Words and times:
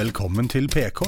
Velkommen 0.00 0.46
til 0.48 0.64
PK. 0.64 1.02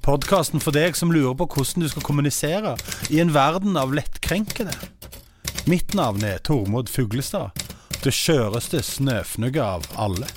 Podkasten 0.00 0.62
for 0.62 0.72
deg 0.72 0.94
som 0.96 1.10
lurer 1.12 1.34
på 1.36 1.44
hvordan 1.52 1.84
du 1.84 1.88
skal 1.90 2.04
kommunisere 2.06 2.70
i 3.12 3.18
en 3.20 3.32
verden 3.34 3.74
av 3.76 3.90
lettkrenkede. 3.92 4.72
Mitt 5.68 5.92
navn 5.98 6.24
er 6.24 6.40
Tormod 6.40 6.88
Fuglestad, 6.88 7.50
det 8.00 8.14
skjøreste 8.16 8.80
snøfnugget 8.86 9.60
av 9.60 9.84
alle. 10.00 10.30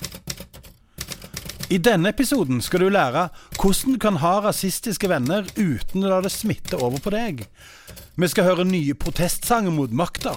I 1.72 1.78
denne 1.80 2.12
episoden 2.12 2.60
skal 2.60 2.84
du 2.84 2.90
lære 2.92 3.30
hvordan 3.54 3.96
du 3.96 4.00
kan 4.02 4.20
ha 4.20 4.34
rasistiske 4.44 5.08
venner 5.08 5.48
uten 5.56 6.04
å 6.04 6.10
la 6.12 6.20
det 6.26 6.34
smitte 6.34 6.76
over 6.76 7.00
på 7.00 7.14
deg. 7.16 7.46
Vi 8.20 8.28
skal 8.28 8.50
høre 8.50 8.68
nye 8.68 8.92
protestsanger 8.92 9.72
mot 9.72 9.94
makta. 10.04 10.36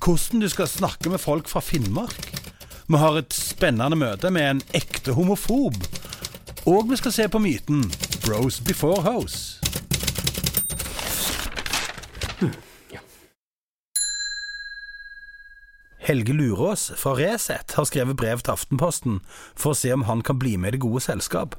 Hvordan 0.00 0.42
du 0.42 0.50
skal 0.50 0.66
snakke 0.66 1.14
med 1.14 1.22
folk 1.22 1.46
fra 1.52 1.62
Finnmark. 1.62 2.32
Vi 2.90 2.98
har 2.98 3.22
et 3.22 3.38
spennende 3.38 3.96
møte 4.02 4.34
med 4.34 4.50
en 4.50 4.66
ekte 4.82 5.14
homofob. 5.14 5.78
Og 6.66 6.86
vi 6.88 6.96
skal 6.96 7.12
se 7.12 7.28
på 7.28 7.38
myten 7.44 7.82
Bros 8.24 8.60
before 8.64 9.02
hoes. 9.04 9.60
Helge 16.04 16.32
Lurås 16.32 16.92
fra 16.96 17.12
Resett 17.18 17.72
har 17.76 17.84
skrevet 17.88 18.16
brev 18.16 18.40
til 18.40 18.52
Aftenposten 18.52 19.20
for 19.52 19.72
å 19.72 19.76
se 19.76 19.92
om 19.92 20.04
han 20.08 20.24
kan 20.24 20.40
bli 20.40 20.56
med 20.56 20.72
i 20.72 20.76
det 20.78 20.82
gode 20.84 21.04
selskap. 21.04 21.56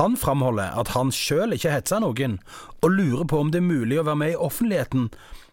Han 0.00 0.16
framholder 0.16 0.76
at 0.80 0.92
han 0.96 1.12
sjøl 1.12 1.56
ikke 1.56 1.72
hetser 1.72 2.00
noen, 2.00 2.38
og 2.80 2.96
lurer 2.96 3.24
på 3.28 3.40
om 3.40 3.52
det 3.52 3.60
er 3.60 3.68
mulig 3.68 4.00
å 4.00 4.06
være 4.08 4.20
med 4.22 4.32
i 4.32 4.42
offentligheten, 4.48 5.08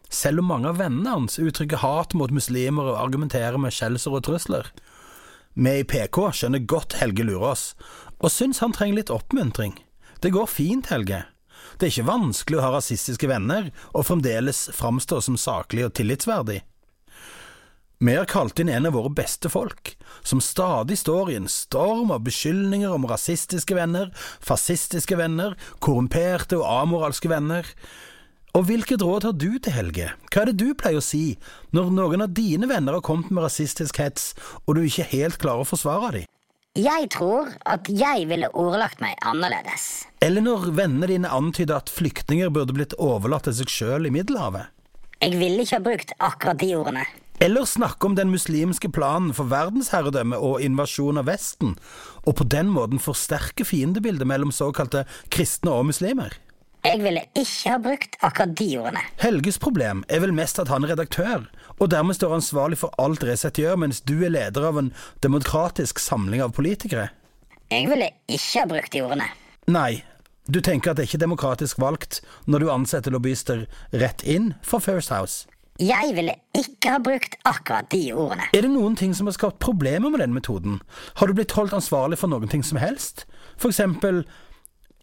selv 0.07 0.43
om 0.43 0.51
mange 0.53 0.71
av 0.71 0.79
vennene 0.79 1.15
hans 1.15 1.39
uttrykker 1.39 1.83
hat 1.83 2.15
mot 2.15 2.31
muslimer 2.31 2.93
og 2.93 2.99
argumenterer 3.01 3.59
med 3.59 3.75
skjellsord 3.75 4.21
og 4.21 4.27
trusler. 4.29 4.71
Vi 5.57 5.79
i 5.79 5.87
PK 5.89 6.19
skjønner 6.37 6.67
godt 6.69 6.99
Helge 6.99 7.23
Lurås, 7.25 7.71
og 8.17 8.33
syns 8.33 8.61
han 8.63 8.73
trenger 8.75 9.01
litt 9.01 9.13
oppmuntring. 9.13 9.75
Det 10.21 10.33
går 10.33 10.49
fint, 10.49 10.89
Helge. 10.91 11.25
Det 11.77 11.87
er 11.87 11.93
ikke 11.93 12.09
vanskelig 12.09 12.57
å 12.57 12.63
ha 12.65 12.71
rasistiske 12.77 13.29
venner 13.29 13.69
og 13.91 14.07
fremdeles 14.07 14.67
framstå 14.73 15.21
som 15.21 15.37
saklig 15.37 15.85
og 15.85 15.93
tillitsverdig. 15.99 16.63
Vi 17.97 18.13
har 18.13 18.29
kalt 18.29 18.59
inn 18.61 18.69
en 18.69 18.85
av 18.85 18.93
våre 18.93 19.09
beste 19.09 19.49
folk, 19.49 19.95
som 20.21 20.41
stadig 20.41 20.99
står 21.01 21.31
i 21.31 21.37
en 21.39 21.49
storm 21.49 22.11
av 22.13 22.21
beskyldninger 22.27 22.93
om 22.93 23.07
rasistiske 23.09 23.73
venner, 23.73 24.11
fascistiske 24.37 25.17
venner, 25.17 25.55
korrumperte 25.81 26.59
og 26.59 26.67
amoralske 26.69 27.31
venner. 27.31 27.65
Og 28.53 28.69
hvilket 28.69 29.01
råd 29.01 29.25
har 29.25 29.33
du 29.33 29.49
til 29.57 29.73
Helge? 29.73 30.11
Hva 30.29 30.43
er 30.43 30.51
det 30.51 30.61
du 30.61 30.77
pleier 30.77 31.01
å 31.01 31.05
si 31.05 31.39
når 31.73 31.89
noen 31.97 32.25
av 32.25 32.37
dine 32.37 32.69
venner 32.69 32.99
har 32.99 33.05
kommet 33.05 33.33
med 33.33 33.45
rasistisk 33.45 33.97
hets, 34.01 34.31
og 34.65 34.77
du 34.77 34.85
ikke 34.85 35.09
helt 35.15 35.41
klarer 35.41 35.65
å 35.65 35.71
forsvare 35.73 36.13
dem? 36.19 36.29
Jeg 36.77 37.07
tror 37.09 37.47
at 37.65 37.87
jeg 37.89 38.27
ville 38.29 38.51
ordlagt 38.53 38.99
meg 39.01 39.17
annerledes. 39.25 40.05
Eller 40.21 40.43
når 40.45 40.67
vennene 40.77 41.07
dine 41.09 41.31
antyder 41.33 41.79
at 41.79 41.89
flyktninger 41.89 42.51
burde 42.53 42.75
blitt 42.77 42.93
overlatt 43.01 43.47
til 43.47 43.55
seg 43.57 43.71
sjøl 43.73 44.05
i 44.05 44.11
Middelhavet? 44.13 44.69
Jeg 45.17 45.39
ville 45.39 45.63
ikke 45.63 45.79
ha 45.79 45.85
brukt 45.87 46.13
akkurat 46.21 46.61
de 46.61 46.69
ordene. 46.77 47.05
Eller 47.41 47.65
snakke 47.65 48.05
om 48.05 48.13
den 48.17 48.29
muslimske 48.29 48.91
planen 48.93 49.33
for 49.33 49.49
verdensherredømme 49.49 50.37
og 50.37 50.61
invasjon 50.61 51.17
av 51.17 51.25
Vesten, 51.31 51.73
og 52.29 52.37
på 52.37 52.45
den 52.45 52.69
måten 52.73 53.01
forsterke 53.01 53.65
fiendebildet 53.65 54.29
mellom 54.29 54.53
såkalte 54.53 55.07
kristne 55.33 55.73
og 55.73 55.89
muslimer? 55.89 56.37
Jeg 56.87 57.01
ville 57.03 57.23
ikke 57.35 57.71
ha 57.73 57.77
brukt 57.83 58.13
akkurat 58.23 58.53
de 58.55 58.67
ordene. 58.79 59.01
Helges 59.19 59.57
problem 59.59 60.05
er 60.07 60.21
vel 60.23 60.31
mest 60.35 60.59
at 60.61 60.69
han 60.71 60.85
er 60.85 60.93
redaktør, 60.93 61.47
og 61.77 61.91
dermed 61.91 62.15
står 62.15 62.37
ansvarlig 62.37 62.79
for 62.79 62.95
alt 63.01 63.25
Resett 63.27 63.59
gjør, 63.59 63.75
mens 63.83 63.99
du 64.07 64.15
er 64.21 64.31
leder 64.31 64.69
av 64.69 64.79
en 64.79 64.93
demokratisk 65.25 65.99
samling 65.99 66.43
av 66.45 66.55
politikere. 66.55 67.09
Jeg 67.73 67.89
ville 67.91 68.07
ikke 68.31 68.63
ha 68.63 68.69
brukt 68.71 68.93
de 68.95 69.03
ordene. 69.03 69.27
Nei, 69.67 69.99
du 70.47 70.61
tenker 70.63 70.93
at 70.93 71.01
det 71.01 71.09
ikke 71.09 71.19
er 71.19 71.25
demokratisk 71.25 71.81
valgt 71.83 72.21
når 72.47 72.63
du 72.63 72.71
ansetter 72.71 73.11
lobbyister 73.11 73.65
rett 73.91 74.23
inn 74.23 74.53
for 74.63 74.79
First 74.79 75.11
House? 75.11 75.43
Jeg 75.77 76.15
ville 76.15 76.33
ikke 76.57 76.95
ha 76.95 77.01
brukt 77.03 77.35
akkurat 77.45 77.91
de 77.91 78.05
ordene. 78.15 78.47
Er 78.55 78.63
det 78.63 78.71
noen 78.71 78.95
ting 78.97 79.11
som 79.13 79.27
har 79.27 79.35
skapt 79.35 79.59
problemer 79.61 80.09
med 80.09 80.23
den 80.23 80.33
metoden? 80.33 80.79
Har 81.19 81.27
du 81.27 81.35
blitt 81.37 81.53
holdt 81.59 81.75
ansvarlig 81.75 82.17
for 82.17 82.31
noen 82.31 82.49
ting 82.49 82.63
som 82.65 82.79
helst? 82.81 83.27
For 83.59 83.69
eksempel 83.69 84.23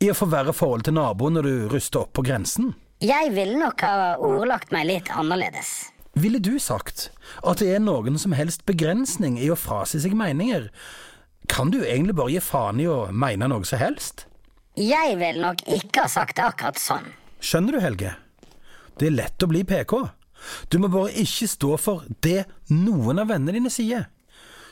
i 0.03 0.10
å 0.10 0.16
forverre 0.16 0.55
forholdet 0.56 0.88
til 0.91 0.97
naboen 0.99 1.38
når 1.38 1.47
du 1.49 1.55
ruster 1.72 2.05
opp 2.05 2.15
på 2.16 2.25
grensen? 2.27 2.72
Jeg 3.05 3.32
ville 3.34 3.59
nok 3.60 3.82
ha 3.84 4.15
ordlagt 4.22 4.72
meg 4.75 4.88
litt 4.88 5.10
annerledes. 5.12 5.91
Ville 6.15 6.38
du 6.38 6.56
sagt 6.62 7.09
at 7.43 7.59
det 7.59 7.72
er 7.75 7.82
noen 7.82 8.19
som 8.22 8.37
helst 8.38 8.62
begrensning 8.69 9.38
i 9.43 9.50
å 9.50 9.59
frasi 9.59 9.99
seg 10.03 10.15
meninger? 10.19 10.69
Kan 11.50 11.72
du 11.75 11.81
egentlig 11.82 12.15
bare 12.16 12.32
gi 12.37 12.43
faen 12.44 12.81
i 12.81 12.87
å 12.88 13.09
mene 13.12 13.50
noe 13.50 13.66
som 13.69 13.82
helst? 13.82 14.27
Jeg 14.78 15.19
ville 15.21 15.43
nok 15.43 15.66
ikke 15.71 16.06
ha 16.06 16.11
sagt 16.11 16.38
det 16.38 16.47
akkurat 16.47 16.78
sånn. 16.81 17.11
Skjønner 17.44 17.76
du, 17.76 17.82
Helge? 17.82 18.15
Det 18.99 19.11
er 19.11 19.19
lett 19.19 19.43
å 19.43 19.50
bli 19.50 19.65
PK. 19.66 19.99
Du 20.71 20.78
må 20.81 20.91
bare 20.93 21.12
ikke 21.21 21.49
stå 21.50 21.76
for 21.81 22.06
det 22.25 22.44
noen 22.71 23.21
av 23.22 23.31
vennene 23.31 23.59
dine 23.59 23.72
sier. 23.72 24.09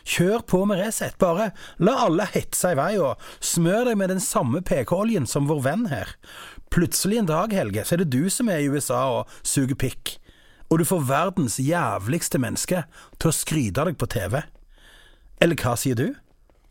Kjør 0.08 0.42
på 0.48 0.64
med 0.66 0.80
Resett, 0.82 1.18
bare 1.20 1.50
la 1.78 1.94
alle 2.06 2.26
hetse 2.32 2.72
i 2.72 2.78
vei, 2.78 2.94
og 2.98 3.20
smør 3.44 3.90
deg 3.90 4.00
med 4.00 4.10
den 4.14 4.22
samme 4.22 4.62
PK-oljen 4.66 5.28
som 5.30 5.46
vår 5.50 5.62
venn 5.66 5.86
her. 5.92 6.16
Plutselig 6.72 7.20
en 7.20 7.30
dag, 7.30 7.52
Helge, 7.54 7.84
så 7.84 7.96
er 7.96 8.02
det 8.02 8.12
du 8.14 8.30
som 8.32 8.50
er 8.50 8.64
i 8.64 8.70
USA 8.72 9.04
og 9.20 9.30
suger 9.46 9.78
pikk, 9.78 10.16
og 10.72 10.80
du 10.80 10.86
får 10.88 11.06
verdens 11.08 11.58
jævligste 11.60 12.40
menneske 12.42 12.84
til 13.20 13.30
å 13.30 13.36
skryte 13.36 13.82
av 13.82 13.90
deg 13.90 13.98
på 14.00 14.08
TV. 14.10 14.40
Eller 15.42 15.58
hva 15.58 15.76
sier 15.78 15.98
du? 15.98 16.08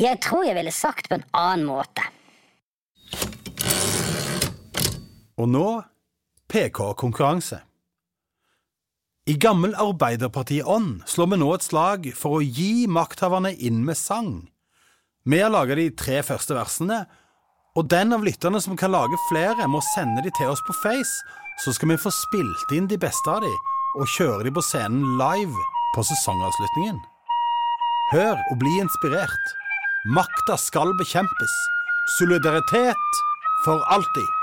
Jeg 0.02 0.18
tror 0.24 0.48
jeg 0.48 0.58
ville 0.58 0.74
sagt 0.74 1.12
på 1.12 1.20
en 1.20 1.28
annen 1.38 1.68
måte. 1.70 2.08
Og 5.38 5.50
nå 5.50 5.68
PK-konkurranse. 6.52 7.62
I 9.30 9.36
gammel 9.38 9.76
Arbeiderparti-ånd 9.78 11.04
slår 11.06 11.28
vi 11.30 11.38
nå 11.38 11.50
et 11.54 11.66
slag 11.66 12.08
for 12.18 12.40
å 12.40 12.42
gi 12.42 12.88
makthaverne 12.90 13.52
inn 13.54 13.84
med 13.86 14.00
sang. 14.00 14.32
Vi 15.30 15.38
har 15.38 15.54
laget 15.54 15.78
de 15.78 15.86
tre 15.94 16.24
første 16.26 16.58
versene, 16.58 17.04
og 17.78 17.86
den 17.94 18.16
av 18.18 18.26
lytterne 18.26 18.58
som 18.64 18.74
kan 18.74 18.92
lage 18.92 19.20
flere, 19.28 19.68
må 19.70 19.84
sende 19.92 20.26
de 20.26 20.34
til 20.40 20.50
oss 20.50 20.64
på 20.66 20.74
Face, 20.82 21.22
så 21.62 21.76
skal 21.78 21.94
vi 21.94 22.00
få 22.02 22.10
spilt 22.10 22.74
inn 22.74 22.90
de 22.90 22.98
beste 22.98 23.30
av 23.30 23.46
de 23.46 23.54
og 24.02 24.10
kjøre 24.10 24.48
de 24.48 24.56
på 24.58 24.66
scenen 24.66 25.06
live 25.22 25.70
på 25.94 26.08
sesongavslutningen. 26.08 26.98
Hør 28.16 28.42
og 28.42 28.58
bli 28.58 28.74
inspirert. 28.82 29.56
Makta 30.18 30.58
skal 30.58 30.96
bekjempes. 30.98 31.58
Solidaritet 32.18 33.22
for 33.68 33.86
alltid. 33.94 34.41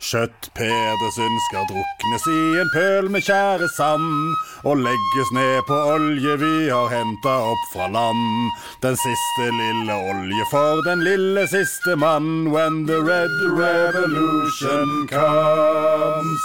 Kjøtt-Pedersen 0.00 1.34
skal 1.46 1.64
druknes 1.68 2.24
i 2.32 2.56
en 2.62 2.70
pøl 2.72 3.10
med 3.12 3.20
tjæresand 3.20 4.32
og 4.64 4.80
legges 4.80 5.28
ned 5.36 5.60
på 5.68 5.76
olje 5.92 6.40
vi 6.40 6.72
har 6.72 6.88
henta 6.88 7.34
opp 7.50 7.62
fra 7.74 7.84
land. 7.92 8.48
Den 8.80 8.96
siste 8.96 9.50
lille 9.58 9.92
olje 9.92 10.44
for 10.48 10.80
den 10.88 11.04
lille 11.04 11.44
siste 11.52 12.00
mann 12.00 12.48
when 12.48 12.86
the 12.86 12.96
red 12.96 13.28
revolution 13.60 15.06
comes. 15.12 16.40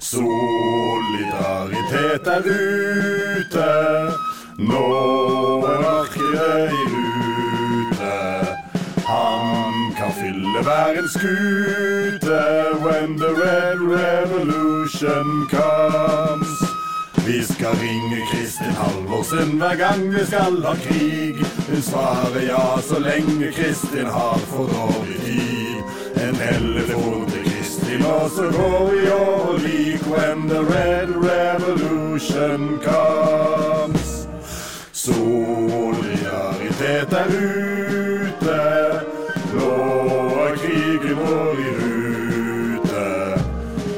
Solidaritet 0.00 2.26
er 2.26 2.42
ute, 2.42 3.70
nå 4.58 5.62
er 5.62 5.78
markedet 5.86 6.74
i 6.74 6.82
rute. 6.90 8.18
Han 9.06 9.59
fylle 10.20 10.62
hver 10.62 10.98
en 11.00 11.08
skute 11.08 12.40
when 12.84 13.16
the 13.16 13.32
red 13.44 13.78
revolution 13.80 15.48
comes. 15.48 16.60
Vi 17.26 17.44
skal 17.44 17.68
ringe 17.68 18.26
Kristin 18.30 18.74
Halvorsen 18.82 19.58
hver 19.58 19.76
gang 19.76 20.14
vi 20.14 20.26
skal 20.26 20.64
ha 20.64 20.74
krig. 20.74 21.36
Hun 21.68 21.82
svarer 21.82 22.40
ja 22.46 22.80
så 22.82 22.98
lenge 22.98 23.52
Kristin 23.52 24.06
har 24.06 24.38
for 24.38 24.66
dårlig 24.76 25.20
tid. 25.24 25.76
En 26.24 26.34
telefon 26.34 27.30
til 27.30 27.44
Kristin, 27.50 28.04
og 28.04 28.30
så 28.30 28.42
går 28.42 28.90
vi 28.90 29.10
over 29.10 29.58
lik 29.58 30.06
when 30.06 30.48
the 30.48 30.60
red 30.74 31.08
revolution 31.32 32.80
comes. 32.84 34.28
Solidaritet 34.92 37.12
er 37.12 37.26
ute. 37.26 37.69
Krigen 41.30 41.60
i 41.60 41.70
rute. 42.76 43.08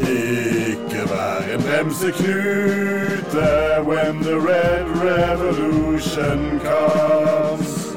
Ikke 0.01 1.03
vær 1.11 1.55
en 1.55 1.63
bremseknute 1.63 3.51
when 3.85 4.23
the 4.23 4.37
red 4.39 4.85
revolution 5.11 6.61
comes. 6.61 7.93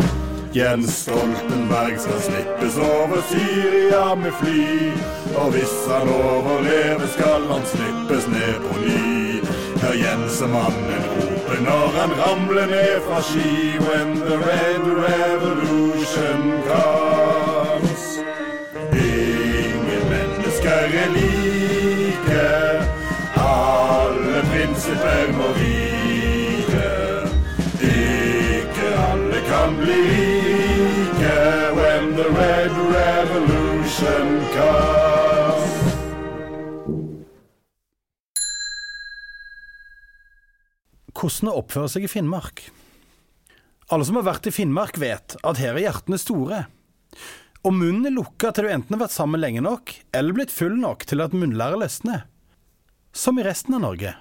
Jens 0.54 0.90
Stoltenberg 0.90 2.00
skal 2.00 2.22
slippes 2.22 2.78
over 2.78 3.22
Syria 3.30 4.16
med 4.16 4.32
fly. 4.42 4.92
Og 5.36 5.52
hvis 5.52 5.76
han 5.92 6.10
overlever, 6.10 7.08
skal 7.08 7.42
han 7.52 7.66
slippes 7.66 8.28
ned 8.28 8.56
på 8.68 8.80
ny. 8.80 9.44
Hør 9.82 9.94
Jensemannen 9.94 11.04
rope 11.12 11.64
når 11.64 11.88
han 12.00 12.12
ramler 12.22 12.66
ned 12.66 13.02
fra 13.08 13.22
ski. 13.22 13.78
When 13.88 14.16
the 14.16 14.38
red 14.38 14.84
revolution 15.10 16.64
comes. 16.68 17.15
frem 25.06 25.42
og 25.46 25.58
vike. 25.60 26.86
Ikke 27.86 28.90
alle 29.06 29.42
kan 29.46 29.78
bli 29.78 30.00
like 30.10 31.36
when 31.78 32.16
the 32.18 32.28
red 32.34 32.74
revolution 32.96 34.32
comes. 34.56 35.74
Hvordan 41.16 41.54
oppfører 41.54 41.90
seg 41.90 42.06
i 42.06 42.12
Finnmark? 42.12 42.68
Alle 43.94 44.06
som 44.06 44.18
har 44.18 44.26
vært 44.26 44.50
i 44.50 44.54
Finnmark, 44.54 44.98
vet 45.02 45.38
at 45.46 45.62
her 45.62 45.76
er 45.76 45.86
hjertene 45.86 46.18
store. 46.22 46.66
Og 47.66 47.74
munnen 47.74 48.06
er 48.06 48.14
lukka 48.14 48.52
til 48.54 48.68
du 48.68 48.74
enten 48.74 48.94
har 48.94 49.06
vært 49.06 49.16
sammen 49.16 49.42
lenge 49.42 49.62
nok, 49.66 49.94
eller 50.14 50.38
blitt 50.38 50.54
full 50.54 50.76
nok 50.82 51.06
til 51.10 51.22
at 51.26 51.34
munnlæret 51.38 51.82
løsner. 51.82 52.28
Som 53.16 53.40
i 53.40 53.46
resten 53.46 53.78
av 53.78 53.86
Norge 53.86 54.14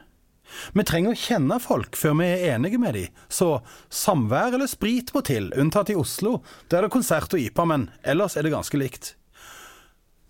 vi 0.74 0.84
trenger 0.86 1.14
å 1.14 1.18
kjenne 1.18 1.58
folk 1.62 1.96
før 1.98 2.16
vi 2.20 2.28
er 2.30 2.54
enige 2.54 2.78
med 2.80 2.96
dem, 2.96 3.20
så 3.28 3.58
samvær 3.92 4.54
eller 4.54 4.70
sprit 4.70 5.12
må 5.14 5.24
til, 5.26 5.50
unntatt 5.58 5.92
i 5.92 5.98
Oslo, 5.98 6.38
der 6.68 6.82
er 6.82 6.88
det 6.88 6.94
konsert 6.94 7.34
og 7.34 7.42
IPA, 7.42 7.66
men 7.70 7.86
ellers 8.02 8.36
er 8.36 8.46
det 8.46 8.54
ganske 8.54 8.80
likt. 8.80 9.14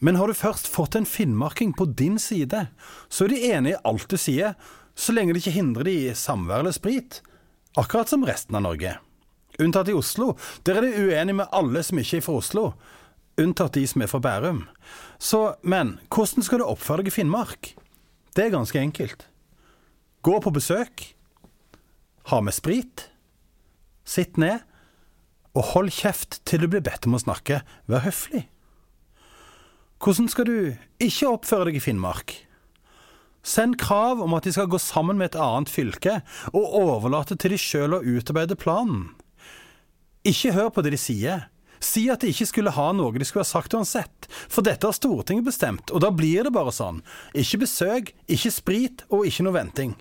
Men 0.04 0.18
har 0.20 0.28
du 0.28 0.36
først 0.36 0.68
fått 0.68 0.98
en 0.98 1.08
finnmarking 1.08 1.72
på 1.76 1.86
din 1.96 2.18
side, 2.20 2.66
så 3.08 3.24
er 3.24 3.32
de 3.32 3.52
enige 3.52 3.78
i 3.78 3.82
alt 3.88 4.08
du 4.10 4.18
sier, 4.20 4.56
så 4.94 5.14
lenge 5.14 5.34
det 5.34 5.42
ikke 5.42 5.58
hindrer 5.58 5.88
de 5.88 5.94
i 6.10 6.16
samvær 6.18 6.62
eller 6.62 6.74
sprit, 6.76 7.22
akkurat 7.80 8.10
som 8.10 8.26
resten 8.26 8.58
av 8.58 8.66
Norge. 8.66 8.96
Unntatt 9.62 9.88
i 9.90 9.94
Oslo, 9.94 10.34
der 10.66 10.80
er 10.80 10.86
de 10.86 11.06
uenige 11.06 11.38
med 11.40 11.50
alle 11.54 11.82
som 11.86 11.98
ikke 11.98 12.18
er 12.18 12.26
fra 12.26 12.38
Oslo, 12.40 12.66
unntatt 13.40 13.78
de 13.78 13.84
som 13.90 14.02
er 14.02 14.10
fra 14.10 14.20
Bærum. 14.22 14.64
Så, 15.18 15.54
men, 15.62 15.98
hvordan 16.12 16.46
skal 16.46 16.62
du 16.62 16.66
oppføre 16.66 17.02
deg 17.02 17.12
i 17.12 17.16
Finnmark? 17.16 17.74
Det 18.34 18.46
er 18.46 18.54
ganske 18.54 18.80
enkelt. 18.80 19.26
Gå 20.24 20.38
på 20.40 20.54
besøk, 20.56 21.02
ha 22.30 22.38
med 22.40 22.54
sprit, 22.56 23.10
sitt 24.08 24.38
ned, 24.40 24.62
og 25.52 25.66
hold 25.74 25.90
kjeft 25.92 26.38
til 26.48 26.64
du 26.64 26.70
blir 26.72 26.84
bedt 26.86 27.04
om 27.04 27.18
å 27.18 27.20
snakke, 27.20 27.58
vær 27.92 28.06
høflig. 28.06 28.46
Hvordan 30.00 30.30
skal 30.32 30.48
du 30.48 30.56
ikke 31.04 31.28
oppføre 31.28 31.68
deg 31.68 31.76
i 31.76 31.82
Finnmark? 31.84 32.32
Send 33.44 33.76
krav 33.80 34.22
om 34.24 34.32
at 34.36 34.48
de 34.48 34.54
skal 34.56 34.70
gå 34.72 34.80
sammen 34.80 35.20
med 35.20 35.34
et 35.34 35.40
annet 35.44 35.68
fylke, 35.68 36.22
og 36.56 36.72
overlate 36.80 37.36
til 37.36 37.52
de 37.52 37.60
sjøl 37.60 37.98
å 37.98 38.00
utarbeide 38.00 38.56
planen. 38.56 39.10
Ikke 40.24 40.54
hør 40.56 40.72
på 40.72 40.84
det 40.86 40.94
de 40.94 41.00
sier. 41.00 41.44
Si 41.84 42.06
at 42.08 42.24
de 42.24 42.32
ikke 42.32 42.48
skulle 42.48 42.72
ha 42.72 42.86
noe 42.96 43.12
de 43.12 43.28
skulle 43.28 43.44
ha 43.44 43.50
sagt 43.50 43.76
uansett, 43.76 44.28
for 44.48 44.64
dette 44.64 44.88
har 44.88 44.96
Stortinget 44.96 45.44
bestemt, 45.44 45.92
og 45.92 46.00
da 46.00 46.08
blir 46.08 46.48
det 46.48 46.56
bare 46.56 46.72
sånn. 46.72 47.04
Ikke 47.36 47.60
besøk, 47.66 48.14
ikke 48.24 48.56
sprit 48.56 49.04
og 49.12 49.28
ikke 49.28 49.44
noe 49.44 49.58
venting. 49.60 49.92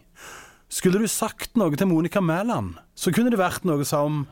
Skulle 0.74 1.04
du 1.04 1.08
sagt 1.08 1.54
noe 1.60 1.78
til 1.78 1.86
Monica 1.86 2.22
Mæland, 2.22 2.80
så 2.98 3.12
kunne 3.14 3.30
det 3.30 3.38
vært 3.38 3.66
noe 3.68 3.86
som 3.86 4.24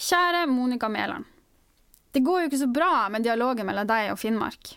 Kjære 0.00 0.48
Monica 0.50 0.88
Mæland. 0.90 1.28
Det 2.10 2.24
går 2.26 2.40
jo 2.40 2.48
ikke 2.50 2.58
så 2.64 2.66
bra 2.74 3.06
med 3.14 3.22
dialogen 3.22 3.68
mellom 3.68 3.86
deg 3.86 4.08
og 4.10 4.18
Finnmark. 4.18 4.72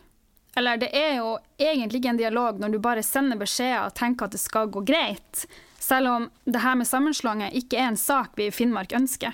Eller 0.54 0.78
det 0.78 0.92
er 0.94 1.16
jo 1.18 1.32
egentlig 1.58 2.04
ikke 2.04 2.12
en 2.14 2.22
dialog 2.22 2.62
når 2.62 2.76
du 2.76 2.80
bare 2.84 3.06
sender 3.06 3.42
beskjeder 3.42 3.88
og 3.88 3.96
tenker 3.98 4.30
at 4.30 4.38
det 4.38 4.44
skal 4.44 4.70
gå 4.70 4.86
greit, 4.86 5.48
selv 5.82 6.12
om 6.12 6.30
det 6.46 6.62
her 6.62 6.78
med 6.78 6.92
sammenslåinger 6.92 7.58
ikke 7.58 7.82
er 7.82 7.90
en 7.90 7.98
sak 7.98 8.38
vi 8.38 8.52
i 8.52 8.54
Finnmark 8.54 8.94
ønsker. 8.94 9.34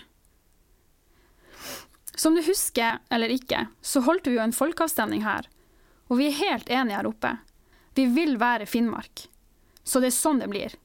Som 2.16 2.40
du 2.40 2.44
husker 2.48 3.04
eller 3.12 3.36
ikke, 3.36 3.66
så 3.84 4.00
holdt 4.08 4.32
vi 4.32 4.40
jo 4.40 4.46
en 4.48 4.56
folkeavstemning 4.56 5.28
her, 5.28 5.52
og 6.08 6.24
vi 6.24 6.32
er 6.32 6.40
helt 6.40 6.72
enige 6.72 6.96
her 6.96 7.12
oppe. 7.12 7.36
Vi 8.00 8.06
vil 8.16 8.38
være 8.40 8.68
Finnmark. 8.70 9.26
Så 9.84 10.00
det 10.00 10.14
er 10.14 10.16
sånn 10.16 10.40
det 10.40 10.48
blir. 10.48 10.76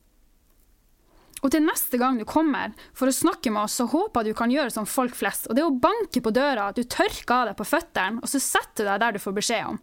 Og 1.44 1.52
til 1.52 1.62
neste 1.62 2.00
gang 2.00 2.16
du 2.18 2.24
kommer 2.26 2.72
for 2.96 3.06
å 3.06 3.14
snakke 3.14 3.52
med 3.52 3.66
oss, 3.66 3.76
så 3.78 3.86
håper 3.92 4.24
du 4.24 4.32
kan 4.34 4.50
gjøre 4.50 4.72
som 4.72 4.88
folk 4.88 5.14
flest, 5.14 5.46
og 5.46 5.54
det 5.54 5.62
er 5.62 5.68
å 5.68 5.76
banke 5.76 6.22
på 6.24 6.32
døra, 6.34 6.70
du 6.72 6.82
tørker 6.82 7.34
av 7.36 7.50
deg 7.50 7.58
på 7.58 7.66
føttene, 7.68 8.22
og 8.24 8.30
så 8.32 8.40
setter 8.40 8.86
du 8.86 8.88
deg 8.88 9.02
der 9.02 9.14
du 9.14 9.20
får 9.20 9.36
beskjed 9.36 9.74
om, 9.74 9.82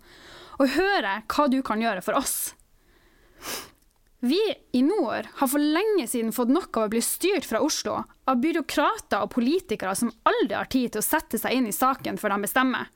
og 0.57 0.73
høre 0.73 1.13
hva 1.29 1.45
du 1.53 1.59
kan 1.63 1.83
gjøre 1.85 2.01
for 2.03 2.17
oss. 2.17 2.39
Vi 4.25 4.41
i 4.73 4.81
nord 4.85 5.29
har 5.37 5.49
for 5.53 5.61
lenge 5.61 6.07
siden 6.09 6.33
fått 6.33 6.51
nok 6.53 6.81
av 6.81 6.89
å 6.89 6.93
bli 6.93 7.01
styrt 7.05 7.45
fra 7.47 7.61
Oslo 7.63 7.99
av 8.29 8.41
byråkrater 8.41 9.23
og 9.23 9.31
politikere 9.37 9.95
som 9.97 10.11
aldri 10.29 10.57
har 10.57 10.69
tid 10.69 10.91
til 10.93 11.01
å 11.01 11.07
sette 11.07 11.39
seg 11.41 11.57
inn 11.57 11.69
i 11.69 11.73
saken 11.73 12.19
før 12.21 12.35
de 12.35 12.49
bestemmer. 12.49 12.89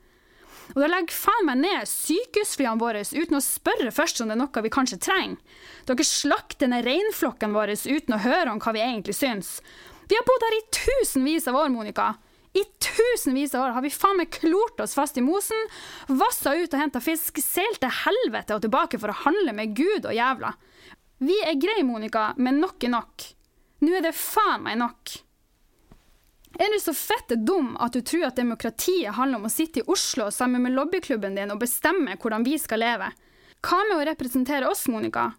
Og 0.74 0.82
da 0.82 0.88
legger 0.90 1.14
faen 1.14 1.46
meg 1.48 1.60
ned 1.62 1.88
sykehusflyene 1.90 2.80
våre 2.80 3.04
uten 3.06 3.38
å 3.38 3.44
spørre 3.44 3.92
først 3.94 4.20
om 4.20 4.30
det 4.30 4.36
er 4.36 4.42
noe 4.42 4.64
vi 4.64 4.72
kanskje 4.72 5.00
trenger. 5.06 5.38
Dere 5.86 6.06
slakter 6.06 6.70
ned 6.72 6.86
reinflokken 6.86 7.54
vår 7.54 7.76
uten 7.76 8.16
å 8.16 8.22
høre 8.24 8.52
om 8.52 8.62
hva 8.62 8.74
vi 8.74 8.82
egentlig 8.84 9.16
syns. 9.18 9.60
Vi 10.06 10.18
har 10.18 10.26
bodd 10.26 10.46
her 10.46 10.56
i 10.58 10.64
tusenvis 10.74 11.48
av 11.50 11.58
år, 11.62 11.70
Monica. 11.74 12.14
I 12.56 12.62
tusenvis 12.80 13.54
av 13.54 13.66
år 13.66 13.74
har 13.76 13.84
vi 13.84 13.92
faen 13.92 14.16
meg 14.20 14.32
klort 14.32 14.80
oss 14.80 14.94
fast 14.96 15.18
i 15.20 15.24
mosen, 15.24 15.66
vassa 16.08 16.54
ut 16.56 16.72
og 16.72 16.80
henta 16.80 17.02
fisk, 17.04 17.40
seilt 17.42 17.82
til 17.82 17.92
helvete 18.04 18.56
og 18.56 18.62
tilbake 18.64 19.00
for 19.02 19.12
å 19.12 19.20
handle 19.26 19.52
med 19.56 19.74
Gud 19.76 20.06
og 20.06 20.16
jævla. 20.16 20.54
Vi 21.20 21.36
er 21.44 21.58
greie, 21.60 21.84
Monica, 21.84 22.30
men 22.40 22.60
nok 22.62 22.86
er 22.86 22.94
nok. 22.96 23.26
Nå 23.84 23.92
er 23.98 24.06
det 24.06 24.16
faen 24.16 24.64
meg 24.64 24.78
nok. 24.80 25.18
Er 26.58 26.72
du 26.72 26.80
så 26.80 26.94
fette 26.96 27.36
dum 27.36 27.74
at 27.80 27.92
du 27.92 28.00
tror 28.00 28.30
at 28.30 28.38
demokratiet 28.38 29.12
handler 29.18 29.42
om 29.42 29.48
å 29.48 29.52
sitte 29.52 29.82
i 29.82 29.88
Oslo 29.92 30.30
sammen 30.32 30.62
med 30.64 30.72
lobbyklubben 30.72 31.36
din 31.36 31.52
og 31.52 31.60
bestemme 31.60 32.16
hvordan 32.16 32.46
vi 32.46 32.56
skal 32.60 32.80
leve? 32.80 33.10
Hva 33.66 33.82
med 33.88 33.98
å 33.98 34.06
representere 34.08 34.70
oss, 34.70 34.86
Monica? 34.88 35.34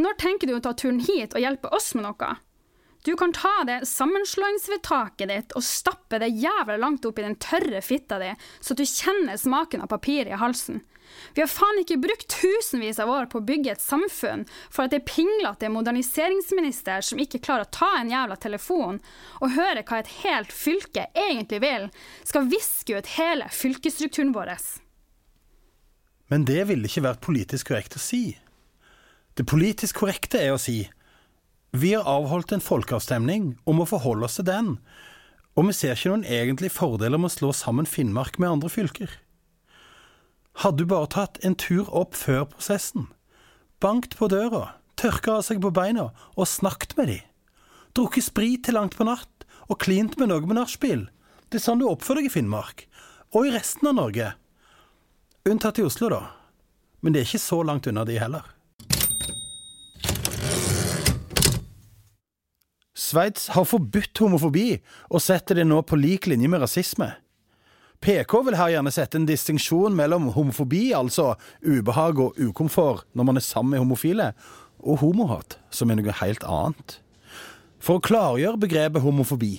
Når 0.00 0.16
tenker 0.20 0.48
du 0.48 0.56
å 0.56 0.62
ta 0.64 0.72
turen 0.72 1.00
hit 1.00 1.36
og 1.36 1.44
hjelpe 1.44 1.72
oss 1.76 1.92
med 1.96 2.06
noe? 2.08 2.30
Du 3.06 3.16
kan 3.16 3.32
ta 3.32 3.64
det 3.66 3.86
sammenslåingsvedtaket 3.86 5.28
ditt 5.30 5.52
og 5.54 5.62
stappe 5.62 6.18
det 6.18 6.32
jævla 6.42 6.74
langt 6.82 7.04
opp 7.06 7.20
i 7.20 7.22
den 7.22 7.36
tørre 7.38 7.78
fitta 7.78 8.18
di, 8.18 8.32
så 8.58 8.74
du 8.74 8.82
kjenner 8.82 9.38
smaken 9.38 9.84
av 9.84 9.92
papir 9.92 10.26
i 10.26 10.34
halsen. 10.40 10.80
Vi 11.36 11.44
har 11.44 11.46
faen 11.46 11.78
ikke 11.84 12.00
brukt 12.02 12.26
tusenvis 12.34 12.98
av 12.98 13.12
år 13.14 13.28
på 13.30 13.38
å 13.38 13.44
bygge 13.46 13.76
et 13.76 13.84
samfunn 13.84 14.42
for 14.64 14.88
at 14.88 14.96
ei 14.98 15.04
pinglete 15.06 15.70
moderniseringsminister 15.70 17.06
som 17.06 17.22
ikke 17.22 17.38
klarer 17.46 17.68
å 17.68 17.74
ta 17.78 17.92
en 18.00 18.10
jævla 18.10 18.40
telefon 18.42 18.98
og 19.38 19.54
høre 19.54 19.86
hva 19.86 20.02
et 20.02 20.12
helt 20.24 20.50
fylke 20.50 21.06
egentlig 21.14 21.62
vil, 21.62 21.86
skal 22.26 22.50
viske 22.50 22.98
ut 22.98 23.12
hele 23.20 23.46
fylkesstrukturen 23.54 24.34
vår. 24.34 24.50
Men 26.26 26.50
det 26.50 26.66
ville 26.72 26.90
ikke 26.90 27.06
vært 27.06 27.22
politisk 27.22 27.70
korrekt 27.70 27.94
å 27.94 28.02
si. 28.02 28.24
Det 29.38 29.46
politisk 29.46 30.02
korrekte 30.02 30.42
er 30.42 30.56
å 30.56 30.58
si 30.58 30.80
vi 31.76 31.92
har 31.94 32.06
avholdt 32.08 32.54
en 32.54 32.64
folkeavstemning 32.64 33.50
om 33.68 33.82
å 33.82 33.88
forholde 33.90 34.28
oss 34.28 34.38
til 34.38 34.48
den, 34.48 34.72
og 35.56 35.68
vi 35.68 35.74
ser 35.76 35.96
ikke 35.96 36.12
noen 36.12 36.26
egentlige 36.28 36.74
fordeler 36.76 37.20
med 37.20 37.30
å 37.30 37.34
slå 37.34 37.52
sammen 37.56 37.88
Finnmark 37.88 38.38
med 38.40 38.56
andre 38.56 38.70
fylker. 38.72 39.10
Hadde 40.62 40.84
du 40.84 40.88
bare 40.88 41.10
tatt 41.12 41.40
en 41.44 41.56
tur 41.58 41.88
opp 41.92 42.16
før 42.16 42.46
prosessen, 42.52 43.10
bankt 43.82 44.16
på 44.16 44.28
døra, 44.32 44.78
tørka 44.96 45.38
av 45.38 45.44
seg 45.48 45.60
på 45.64 45.72
beina 45.74 46.10
og 46.36 46.48
snakket 46.48 46.96
med 46.96 47.12
de, 47.12 47.18
drukket 47.96 48.28
sprit 48.28 48.64
til 48.64 48.78
langt 48.78 48.96
på 48.96 49.04
natt 49.08 49.46
og 49.66 49.80
klint 49.82 50.16
med 50.20 50.30
noe 50.30 50.46
med 50.46 50.56
nachspiel, 50.60 51.08
det 51.50 51.60
er 51.60 51.66
sånn 51.66 51.82
du 51.82 51.88
oppfører 51.90 52.22
deg 52.22 52.30
i 52.30 52.34
Finnmark, 52.38 52.86
og 53.34 53.46
i 53.46 53.54
resten 53.54 53.90
av 53.90 53.98
Norge. 53.98 54.32
Unntatt 55.46 55.78
i 55.78 55.86
Oslo, 55.86 56.08
da, 56.10 56.22
men 57.02 57.14
det 57.14 57.22
er 57.22 57.28
ikke 57.28 57.42
så 57.42 57.60
langt 57.66 57.86
unna 57.90 58.06
de 58.08 58.16
heller. 58.18 58.55
Sveits 62.96 63.50
har 63.52 63.66
forbudt 63.68 64.16
homofobi, 64.24 64.78
og 65.12 65.20
setter 65.20 65.58
det 65.58 65.66
nå 65.68 65.82
på 65.84 65.98
lik 66.00 66.28
linje 66.30 66.48
med 66.48 66.62
rasisme. 66.64 67.10
PK 68.00 68.32
vil 68.46 68.56
her 68.56 68.72
gjerne 68.72 68.92
sette 68.92 69.18
en 69.20 69.26
distinksjon 69.28 69.96
mellom 69.96 70.30
homofobi, 70.32 70.94
altså 70.96 71.34
ubehag 71.60 72.20
og 72.24 72.40
ukomfort 72.40 73.04
når 73.16 73.28
man 73.28 73.40
er 73.40 73.44
sammen 73.44 73.74
med 73.74 73.84
homofile, 73.84 74.30
og 74.80 75.00
homohat, 75.02 75.58
som 75.72 75.90
er 75.90 76.00
noe 76.00 76.14
helt 76.22 76.44
annet. 76.48 76.98
For 77.80 77.98
å 77.98 78.04
klargjøre 78.04 78.60
begrepet 78.64 79.04
homofobi 79.04 79.58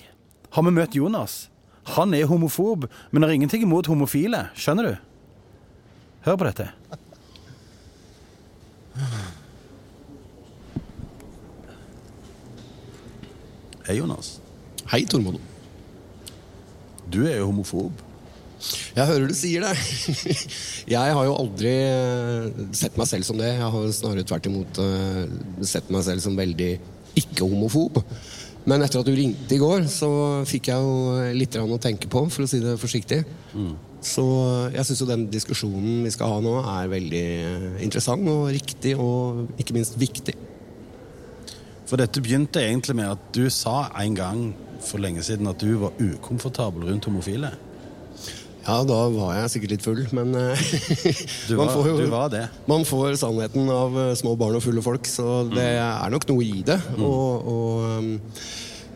har 0.54 0.64
vi 0.64 0.74
møtt 0.74 0.96
Jonas. 0.98 1.46
Han 1.94 2.14
er 2.16 2.28
homofob, 2.28 2.88
men 3.10 3.24
har 3.24 3.32
ingenting 3.32 3.62
imot 3.64 3.88
homofile, 3.88 4.48
skjønner 4.58 4.90
du? 4.90 4.94
Hør 6.26 6.40
på 6.40 6.48
dette. 6.48 6.72
Hei, 13.88 13.94
Jonas. 14.02 14.34
Hei, 14.90 15.06
Tormod. 15.08 15.38
Du 17.08 17.22
er 17.24 17.38
jo 17.38 17.46
homofob. 17.48 18.02
Jeg 18.92 19.06
hører 19.08 19.30
du 19.30 19.32
sier 19.32 19.64
det. 19.64 19.70
Jeg 20.92 21.14
har 21.16 21.24
jo 21.24 21.36
aldri 21.38 21.72
eh, 21.72 22.58
sett 22.76 22.98
meg 23.00 23.08
selv 23.08 23.24
som 23.24 23.38
det. 23.40 23.48
Jeg 23.54 23.70
har 23.72 23.86
snarere 23.96 24.26
tvert 24.28 24.48
imot 24.50 24.80
eh, 24.84 25.22
sett 25.64 25.88
meg 25.94 26.04
selv 26.04 26.20
som 26.20 26.36
veldig 26.36 26.68
ikke-homofob. 27.22 28.02
Men 28.68 28.84
etter 28.84 29.00
at 29.00 29.08
du 29.08 29.16
ringte 29.16 29.56
i 29.56 29.62
går, 29.62 29.86
så 29.88 30.10
fikk 30.50 30.68
jeg 30.68 30.84
jo 30.84 31.32
litt 31.38 31.56
å 31.56 31.80
tenke 31.80 32.10
på, 32.12 32.26
for 32.28 32.44
å 32.44 32.50
si 32.50 32.60
det 32.60 32.76
forsiktig. 32.82 33.22
Mm. 33.56 33.72
Så 34.04 34.26
jeg 34.74 34.84
syns 34.84 35.00
jo 35.00 35.08
den 35.08 35.24
diskusjonen 35.32 36.04
vi 36.04 36.12
skal 36.12 36.34
ha 36.34 36.44
nå, 36.44 36.58
er 36.74 36.92
veldig 36.92 37.24
interessant 37.88 38.28
og 38.28 38.50
riktig, 38.52 38.98
og 39.00 39.48
ikke 39.56 39.78
minst 39.80 39.96
viktig. 39.96 40.36
For 41.88 41.96
dette 42.00 42.20
begynte 42.20 42.60
egentlig 42.60 42.94
med 42.98 43.08
at 43.14 43.28
du 43.32 43.46
sa 43.52 43.86
en 44.02 44.14
gang 44.18 44.42
for 44.84 45.00
lenge 45.02 45.22
siden 45.24 45.48
at 45.50 45.60
du 45.62 45.70
var 45.80 45.94
ukomfortabel 45.98 46.84
rundt 46.90 47.08
homofile. 47.08 47.54
Ja, 48.68 48.82
da 48.84 48.98
var 49.14 49.30
jeg 49.38 49.48
sikkert 49.54 49.70
litt 49.72 49.84
full, 49.86 50.02
men 50.12 50.34
eh, 50.36 50.60
Du 51.48 51.54
var- 51.56 51.70
får 51.72 51.86
jo- 51.88 51.96
du 52.02 52.10
var 52.12 52.28
det. 52.34 52.42
Man 52.68 52.84
får 52.84 53.16
sannheten 53.22 53.70
av 53.72 53.96
eh, 53.96 54.10
små 54.20 54.34
barn 54.36 54.58
og 54.58 54.64
fulle 54.66 54.82
folk, 54.84 55.08
så 55.08 55.38
det 55.48 55.64
er 55.80 56.12
nok 56.12 56.28
noe 56.28 56.44
i 56.44 56.60
det. 56.68 56.76
Og, 57.00 57.48
og 57.48 57.86
um, 57.96 58.10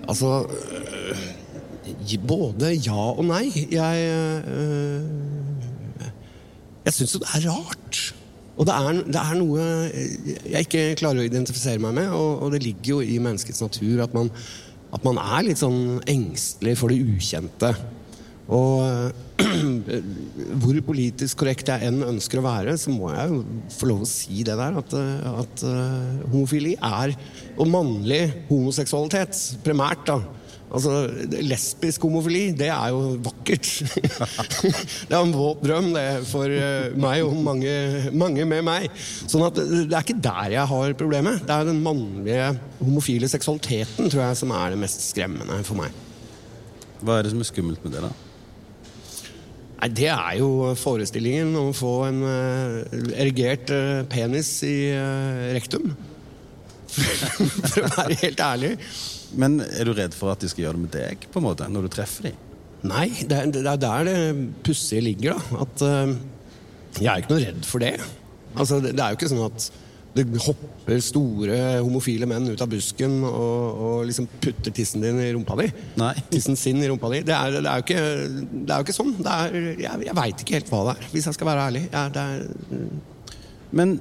altså 0.08 0.42
øh, 0.44 1.30
Både 2.28 2.74
ja 2.76 2.94
og 3.16 3.24
nei. 3.26 3.46
Jeg 3.72 4.04
øh, 4.52 5.02
Jeg 6.84 6.92
syns 6.98 7.14
jo 7.16 7.22
det 7.24 7.28
er 7.38 7.48
rart. 7.48 8.01
Og 8.52 8.68
det 8.68 8.74
er, 8.76 9.00
det 9.08 9.22
er 9.22 9.38
noe 9.40 9.62
jeg 10.52 10.66
ikke 10.66 10.84
klarer 11.00 11.22
å 11.22 11.24
identifisere 11.24 11.80
meg 11.80 11.96
med, 12.02 12.12
og, 12.12 12.44
og 12.44 12.52
det 12.52 12.62
ligger 12.66 12.98
jo 12.98 13.00
i 13.00 13.16
menneskets 13.22 13.62
natur 13.64 14.02
at 14.04 14.12
man, 14.16 14.28
at 14.92 15.06
man 15.06 15.20
er 15.22 15.46
litt 15.48 15.62
sånn 15.62 16.02
engstelig 16.10 16.76
for 16.80 16.92
det 16.92 17.00
ukjente. 17.00 17.72
Og 18.52 19.12
hvor 20.62 20.78
politisk 20.84 21.40
korrekt 21.40 21.70
jeg 21.72 21.88
enn 21.88 22.02
ønsker 22.04 22.40
å 22.40 22.44
være, 22.44 22.76
så 22.78 22.92
må 22.92 23.12
jeg 23.14 23.30
jo 23.30 23.40
få 23.72 23.88
lov 23.88 24.04
å 24.04 24.10
si 24.10 24.42
det 24.46 24.58
der. 24.58 24.76
At, 24.82 24.94
at 25.32 25.64
øh, 25.66 26.22
homofili 26.32 26.74
er 26.76 27.14
Og 27.56 27.68
mannlig 27.70 28.22
homoseksualitet, 28.50 29.38
primært, 29.64 30.04
da. 30.08 30.20
Altså, 30.72 31.04
Lesbisk 31.44 32.06
homofili, 32.06 32.46
det 32.56 32.70
er 32.72 32.92
jo 32.94 33.18
vakkert. 33.20 33.68
det 35.08 35.12
er 35.12 35.18
en 35.18 35.34
våt 35.36 35.60
drøm 35.60 35.90
det 35.92 36.06
for 36.30 36.48
øh, 36.48 36.94
meg 36.96 37.26
og 37.26 37.36
mange, 37.44 37.74
mange 38.16 38.46
med 38.48 38.64
meg. 38.64 38.88
Sånn 39.28 39.44
at 39.44 39.60
det 39.60 39.92
er 39.92 40.00
ikke 40.00 40.22
der 40.24 40.56
jeg 40.56 40.64
har 40.72 40.96
problemet. 40.96 41.44
Det 41.44 41.54
er 41.58 41.68
den 41.68 41.82
mannlige 41.84 42.48
homofile 42.80 43.28
seksualiteten 43.28 44.08
tror 44.08 44.24
jeg 44.24 44.40
som 44.40 44.56
er 44.56 44.72
det 44.72 44.80
mest 44.80 45.04
skremmende 45.10 45.60
for 45.68 45.76
meg. 45.82 45.92
Hva 47.02 47.18
er 47.18 47.26
det 47.26 47.34
som 47.34 47.42
er 47.42 47.50
skummelt 47.50 47.84
med 47.84 47.96
det, 47.96 48.06
da? 48.06 48.12
Nei, 49.82 49.88
Det 49.98 50.08
er 50.14 50.36
jo 50.38 50.72
forestillingen 50.78 51.56
om 51.58 51.72
å 51.72 51.76
få 51.76 51.94
en 52.06 52.20
uh, 52.22 53.00
erigert 53.18 53.72
uh, 53.74 54.04
penis 54.08 54.54
i 54.64 54.76
uh, 54.94 55.50
rektum. 55.52 55.90
For 56.92 57.82
å 57.82 57.90
være 57.96 58.18
helt 58.20 58.40
ærlig. 58.44 58.76
Men 59.38 59.60
er 59.64 59.88
du 59.88 59.94
redd 59.96 60.16
for 60.16 60.32
at 60.32 60.42
de 60.42 60.50
skal 60.50 60.66
gjøre 60.66 60.78
det 60.78 60.84
med 60.86 60.94
deg, 60.96 61.28
på 61.32 61.40
en 61.40 61.46
måte, 61.46 61.68
når 61.72 61.86
du 61.86 61.92
treffer 61.94 62.30
dem? 62.30 62.40
Nei, 62.82 63.06
det 63.28 63.36
er, 63.38 63.52
det 63.54 63.62
er 63.62 63.78
der 63.78 64.08
det 64.08 64.18
pussige 64.66 65.04
ligger. 65.06 65.38
da 65.38 65.62
At 65.62 65.84
uh, 65.86 66.98
Jeg 66.98 67.08
er 67.12 67.22
ikke 67.22 67.34
noe 67.36 67.44
redd 67.44 67.68
for 67.68 67.84
det. 67.84 67.94
Altså, 68.52 68.80
det, 68.82 68.96
det 68.98 69.04
er 69.04 69.14
jo 69.14 69.20
ikke 69.20 69.30
sånn 69.30 69.46
at 69.46 69.70
det 70.12 70.26
hopper 70.44 70.98
store 71.00 71.58
homofile 71.80 72.26
menn 72.28 72.50
ut 72.52 72.60
av 72.60 72.68
busken 72.68 73.22
og, 73.24 73.78
og 73.80 74.02
liksom 74.10 74.26
putter 74.42 74.74
tissen 74.76 75.00
din 75.04 75.20
i 75.24 75.30
rumpa 75.32 75.56
di. 75.62 75.70
Nei. 76.00 76.12
Tissen 76.28 76.58
sin 76.60 76.82
i 76.84 76.90
rumpa 76.90 77.08
di. 77.14 77.22
Det 77.24 77.32
er, 77.32 77.56
det 77.56 77.62
er, 77.64 77.80
jo, 77.80 77.86
ikke, 77.86 78.02
det 78.52 78.74
er 78.74 78.74
jo 78.74 78.86
ikke 78.86 78.96
sånn. 78.98 79.14
Det 79.16 79.36
er, 79.38 79.56
jeg 79.86 80.08
jeg 80.10 80.18
veit 80.18 80.44
ikke 80.44 80.58
helt 80.58 80.72
hva 80.74 80.82
det 80.90 80.96
er, 80.98 81.08
hvis 81.14 81.30
jeg 81.30 81.38
skal 81.38 81.48
være 81.48 81.68
ærlig. 81.70 81.84
Jeg, 81.94 82.26
er, 82.26 82.84
Men 83.72 83.96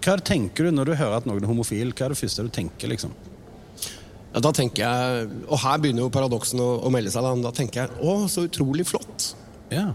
hva 0.00 0.16
tenker 0.24 0.66
du 0.66 0.74
når 0.74 0.90
du 0.90 0.96
hører 0.98 1.20
at 1.20 1.30
noen 1.30 1.44
er 1.44 1.52
homofil? 1.52 1.94
Hva 1.94 2.08
er 2.08 2.16
det 2.16 2.22
første 2.24 2.48
du 2.48 2.50
tenker, 2.54 2.90
liksom? 2.90 3.14
Ja, 4.30 4.42
da 4.44 4.52
tenker 4.54 4.84
jeg, 4.84 5.30
Og 5.48 5.58
her 5.58 5.80
begynner 5.82 6.04
jo 6.04 6.12
paradoksen 6.14 6.60
å, 6.62 6.68
å 6.86 6.92
melde 6.94 7.10
seg. 7.10 7.26
Da, 7.26 7.32
da 7.48 7.54
tenker 7.54 7.82
jeg 7.82 8.04
å, 8.04 8.16
så 8.30 8.46
utrolig 8.46 8.86
flott. 8.86 9.32
Ja, 9.74 9.90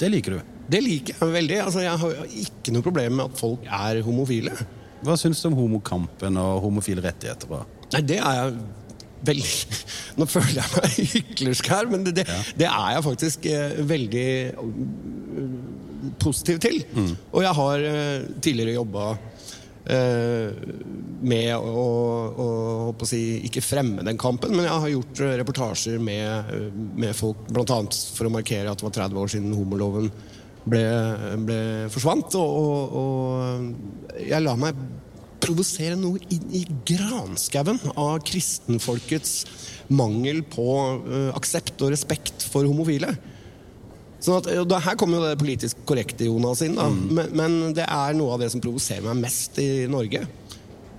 det 0.00 0.10
liker 0.10 0.38
du. 0.38 0.56
Det 0.70 0.80
liker 0.82 1.16
jeg 1.18 1.34
veldig. 1.34 1.56
Altså, 1.64 1.82
jeg 1.84 2.02
har 2.02 2.20
ikke 2.44 2.74
noe 2.74 2.86
problem 2.86 3.18
med 3.18 3.30
at 3.30 3.40
folk 3.40 3.64
er 3.66 4.02
homofile. 4.06 4.54
Hva 5.06 5.16
syns 5.18 5.40
du 5.42 5.48
om 5.50 5.56
homokampen 5.58 6.36
og 6.40 6.60
homofile 6.66 7.02
rettigheter? 7.04 7.50
Da? 7.50 7.86
Nei, 7.94 8.02
det 8.10 8.18
er 8.20 8.38
jeg 8.40 8.58
veldig 9.30 9.78
Nå 10.20 10.26
føler 10.30 10.60
jeg 10.60 10.74
meg 10.76 10.98
hyklersk 11.14 11.70
her, 11.72 11.90
men 11.90 12.06
det, 12.06 12.14
det, 12.20 12.26
det 12.60 12.68
er 12.68 12.94
jeg 12.96 13.06
faktisk 13.06 13.48
eh, 13.50 13.80
veldig 13.90 14.28
eh, 14.50 15.58
positiv 16.20 16.60
til. 16.64 16.80
Og 17.30 17.42
jeg 17.44 17.54
har 17.60 17.86
eh, 17.90 18.28
tidligere 18.42 18.78
jobba 18.78 19.10
med 19.88 21.52
å, 21.56 21.84
å, 22.30 22.48
å 22.92 23.08
si, 23.08 23.40
ikke 23.48 23.62
fremme 23.64 24.04
den 24.06 24.18
kampen, 24.20 24.52
men 24.54 24.66
jeg 24.66 24.84
har 24.84 24.92
gjort 24.92 25.22
eh, 25.24 25.36
reportasjer 25.40 26.02
med, 26.02 26.52
eh, 26.52 26.68
med 27.04 27.16
folk, 27.16 27.46
bl.a. 27.48 27.80
for 28.16 28.28
å 28.28 28.32
markere 28.34 28.70
at 28.70 28.80
det 28.80 28.86
var 28.86 28.96
30 28.98 29.20
år 29.22 29.32
siden 29.34 29.56
homoloven 29.56 30.10
ble, 30.68 30.84
ble 31.46 31.60
forsvant. 31.92 32.36
Og, 32.40 32.96
og, 33.00 34.18
jeg 34.20 34.44
la 34.44 34.56
meg 34.60 34.78
provosere 35.40 35.96
noe 35.96 36.20
inn 36.32 36.52
i 36.52 36.66
granskauen 36.88 37.80
av 37.96 38.20
kristenfolkets 38.28 39.34
mangel 39.96 40.44
på 40.48 40.68
eh, 41.08 41.30
aksept 41.36 41.80
og 41.80 41.94
respekt 41.96 42.44
for 42.52 42.68
homofile. 42.68 43.14
Sånn 44.20 44.36
at, 44.36 44.48
da, 44.68 44.80
her 44.84 44.98
kommer 45.00 45.16
jo 45.16 45.28
det 45.30 45.40
politisk 45.40 45.80
korrekte 45.88 46.26
Jonas 46.28 46.60
inn, 46.66 46.76
da. 46.76 46.90
Men, 46.90 47.32
men 47.36 47.58
det 47.76 47.86
er 47.88 48.16
noe 48.18 48.34
av 48.34 48.42
det 48.42 48.50
som 48.52 48.60
provoserer 48.60 49.06
meg 49.06 49.22
mest 49.24 49.56
i 49.62 49.86
Norge. 49.88 50.26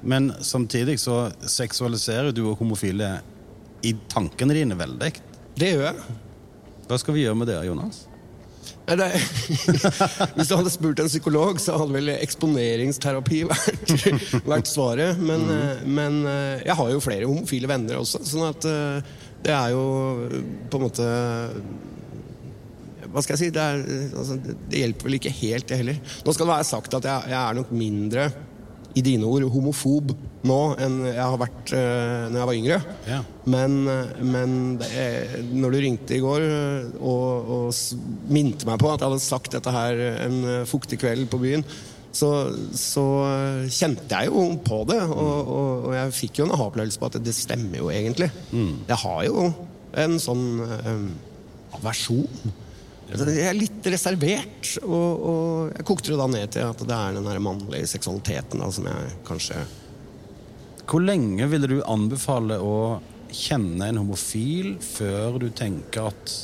Men 0.02 0.32
samtidig 0.42 0.98
så 1.00 1.28
seksualiserer 1.46 2.34
du 2.34 2.48
og 2.48 2.58
homofile 2.62 3.20
i 3.86 3.94
tankene 4.10 4.58
dine 4.58 4.78
veldig. 4.78 5.12
Det 5.58 5.76
gjør 5.76 5.92
jeg. 5.92 6.16
Hva 6.90 6.98
skal 7.02 7.16
vi 7.16 7.28
gjøre 7.28 7.38
med 7.38 7.52
det, 7.52 7.60
Jonas? 7.70 8.08
Det, 8.92 9.08
hvis 10.36 10.50
du 10.50 10.56
hadde 10.58 10.72
spurt 10.74 11.00
en 11.00 11.08
psykolog, 11.08 11.60
så 11.62 11.78
hadde 11.80 11.94
vel 11.96 12.10
eksponeringsterapi 12.12 13.44
vært, 13.48 13.94
vært 14.52 14.68
svaret. 14.68 15.22
Men, 15.22 15.46
mm. 15.48 15.86
men 15.96 16.18
eh, 16.28 16.64
jeg 16.66 16.76
har 16.76 16.90
jo 16.92 17.04
flere 17.04 17.30
homofile 17.30 17.70
venner 17.72 18.02
også, 18.02 18.20
sånn 18.28 18.50
at 18.50 18.68
eh, 18.68 19.14
det 19.46 19.54
er 19.56 19.72
jo 19.76 19.86
eh, 20.26 20.36
på 20.68 20.82
en 20.82 20.86
måte 20.90 21.08
Hva 23.12 23.22
skal 23.26 23.36
jeg 23.38 23.42
si? 23.46 23.50
Det, 23.56 23.62
er, 23.64 23.82
eh, 23.84 24.18
altså, 24.18 24.38
det, 24.46 24.80
hjelper 24.82 25.10
vel 25.10 25.18
ikke 25.20 25.34
helt, 25.42 25.68
det 25.70 25.78
heller. 25.82 26.00
Nå 26.26 26.34
skal 26.36 26.48
det 26.48 26.54
være 26.56 26.70
sagt 26.72 26.98
at 27.00 27.08
jeg, 27.12 27.32
jeg 27.34 27.40
er 27.42 27.58
nok 27.60 27.72
mindre 27.76 28.30
i 28.92 29.00
dine 29.06 29.24
ord 29.24 29.46
homofob 29.54 30.10
nå 30.44 30.56
enn 30.84 30.98
jeg 31.06 31.22
har 31.22 31.38
vært 31.40 31.70
uh, 31.78 32.26
når 32.28 32.38
jeg 32.42 32.48
var 32.50 32.58
yngre. 32.58 32.80
Ja. 33.08 33.20
Men, 33.54 33.76
eh, 33.88 34.10
men 34.26 34.56
det, 34.82 34.88
er- 35.00 35.46
når 35.54 35.76
du 35.76 35.78
ringte 35.86 36.16
i 36.18 36.20
går 36.24 36.44
eh, 36.48 36.90
og, 37.00 37.52
og 37.56 38.34
minte 38.34 38.68
meg 38.68 38.82
på 38.82 38.90
at 38.92 39.00
jeg 39.04 39.12
hadde 39.12 39.24
sagt 39.24 39.54
dette 39.56 39.72
her 39.76 40.02
en 40.26 40.38
eh, 40.58 40.64
fuktig 40.68 41.00
kveld 41.04 41.30
på 41.32 41.40
byen, 41.44 41.64
så, 42.12 42.32
så 42.76 43.06
eh, 43.30 43.70
kjente 43.72 44.10
jeg 44.18 44.28
jo 44.34 44.48
på 44.66 44.82
det. 44.90 45.00
Og, 45.08 45.40
og, 45.56 45.86
og 45.88 45.96
jeg 45.96 46.18
fikk 46.18 46.42
jo 46.42 46.50
en 46.50 46.56
aha-opplevelse 46.58 47.00
på 47.00 47.12
at 47.14 47.20
det, 47.24 47.36
stemmer 47.38 47.80
jo 47.84 47.92
egentlig. 47.94 48.28
Jeg 48.52 49.00
har 49.06 49.22
jo 49.30 49.46
en 50.04 50.18
sånn 50.26 50.44
um, 50.66 51.08
aversjon. 51.80 52.58
Altså, 53.12 53.28
Jeg 53.36 53.48
er 53.50 53.58
litt 53.58 53.88
reservert, 53.92 54.70
og, 54.86 55.24
og 55.28 55.72
jeg 55.76 55.88
kokte 55.88 56.14
det 56.14 56.20
da 56.22 56.28
ned 56.32 56.54
til 56.56 56.68
at 56.70 56.84
det 56.88 56.98
er 56.98 57.18
den 57.18 57.28
der 57.28 57.42
mannlige 57.44 57.90
seksualiteten 57.92 58.64
da, 58.64 58.70
som 58.72 58.88
jeg 58.88 59.16
kanskje 59.28 59.66
Hvor 60.88 61.04
lenge 61.04 61.48
ville 61.52 61.70
du 61.72 61.82
anbefale 61.84 62.60
å 62.64 63.02
kjenne 63.32 63.88
en 63.88 64.00
homofil 64.02 64.74
før 64.84 65.38
du 65.40 65.50
tenker 65.56 66.10
at 66.12 66.38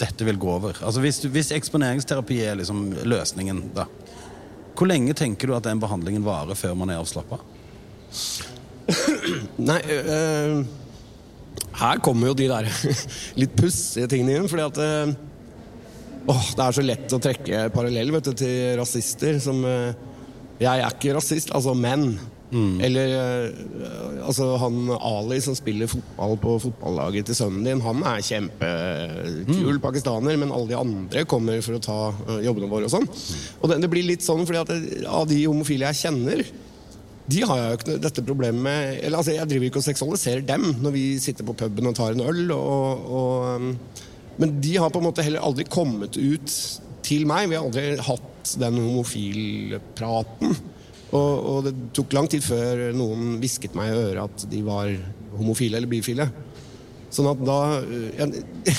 dette 0.00 0.24
vil 0.24 0.40
gå 0.40 0.48
over? 0.48 0.80
Altså 0.80 1.04
Hvis, 1.04 1.22
hvis 1.28 1.52
eksponeringsterapi 1.56 2.40
er 2.44 2.60
liksom 2.60 2.86
løsningen, 3.04 3.66
da. 3.76 3.86
Hvor 4.76 4.88
lenge 4.88 5.12
tenker 5.16 5.48
du 5.50 5.56
at 5.56 5.66
den 5.68 5.80
behandlingen 5.80 6.24
varer 6.24 6.56
før 6.56 6.76
man 6.78 6.92
er 6.92 7.02
avslappa? 7.02 7.40
Nei, 9.70 9.80
øh, 9.92 10.62
her 11.80 12.00
kommer 12.04 12.30
jo 12.30 12.36
de 12.38 12.48
der 12.48 12.68
litt 13.40 13.52
pussige 13.58 14.08
tingene 14.08 14.38
inn, 14.38 14.48
fordi 14.48 14.64
at 14.64 14.80
øh, 14.80 15.12
åh, 16.28 16.50
Det 16.56 16.66
er 16.66 16.76
så 16.76 16.84
lett 16.84 17.14
å 17.16 17.22
trekke 17.22 17.68
parallell 17.74 18.12
vet 18.12 18.28
du, 18.28 18.34
til 18.42 18.76
rasister 18.80 19.40
som 19.42 19.64
øh, 19.64 19.92
Jeg 20.60 20.70
er 20.84 20.92
ikke 20.92 21.16
rasist, 21.16 21.54
altså 21.56 21.72
menn. 21.78 22.18
Eller 22.82 23.12
øh, 23.14 24.26
altså 24.26 24.56
han 24.58 24.90
Ali 24.98 25.38
som 25.40 25.54
spiller 25.54 25.86
fotball 25.90 26.34
på 26.42 26.56
fotballaget 26.64 27.30
til 27.30 27.38
sønnen 27.38 27.66
din, 27.66 27.82
han 27.84 28.02
er 28.02 28.24
kjempekul 28.26 29.78
pakistaner, 29.82 30.36
men 30.40 30.50
alle 30.52 30.72
de 30.72 30.78
andre 30.78 31.24
kommer 31.30 31.62
for 31.62 31.78
å 31.78 31.84
ta 31.84 32.00
uh, 32.10 32.40
jobbene 32.42 32.70
våre 32.72 32.90
og 32.90 32.94
sånn. 32.96 33.06
Og 33.60 33.70
det, 33.70 33.78
det 33.84 33.92
blir 33.92 34.08
litt 34.08 34.26
sånn 34.26 34.42
fordi 34.48 34.64
at 34.64 34.72
det, 34.74 35.06
av 35.06 35.28
de 35.30 35.38
homofile 35.46 35.92
jeg 35.92 36.02
kjenner 36.08 36.44
de 37.30 37.42
har 37.46 37.58
jeg 37.60 37.70
jo 37.70 37.78
ikke 37.78 37.96
dette 38.02 38.22
problemet 38.26 38.62
med 38.64 38.94
eller, 39.04 39.20
altså, 39.20 39.36
Jeg 39.36 39.46
driver 39.46 39.68
ikke 39.68 39.78
og 39.78 39.86
seksualiserer 39.86 40.40
dem 40.46 40.64
når 40.82 40.94
vi 40.96 41.04
sitter 41.22 41.46
på 41.46 41.54
puben 41.60 41.86
og 41.86 41.94
tar 41.94 42.16
en 42.16 42.24
øl. 42.26 42.40
Og, 42.50 43.04
og, 43.06 43.60
um, 43.60 43.76
men 44.38 44.60
de 44.62 44.76
har 44.76 44.92
på 44.92 45.00
en 45.00 45.08
måte 45.08 45.24
heller 45.24 45.42
aldri 45.44 45.66
kommet 45.68 46.16
ut 46.16 46.54
til 47.06 47.26
meg. 47.28 47.48
Vi 47.50 47.58
har 47.58 47.66
aldri 47.66 47.96
hatt 48.06 48.52
den 48.60 48.78
homofilpraten. 48.80 50.54
Og, 51.10 51.32
og 51.50 51.64
det 51.66 51.74
tok 51.96 52.14
lang 52.14 52.28
tid 52.30 52.44
før 52.44 52.90
noen 52.94 53.40
hvisket 53.42 53.74
meg 53.78 53.90
i 53.90 53.98
øret 53.98 54.22
at 54.28 54.46
de 54.52 54.62
var 54.66 54.92
homofile 55.38 55.80
eller 55.80 55.90
bifile. 55.90 56.28
Sånn 57.10 57.26
at 57.26 57.40
da 57.42 57.58
ja, 58.20 58.28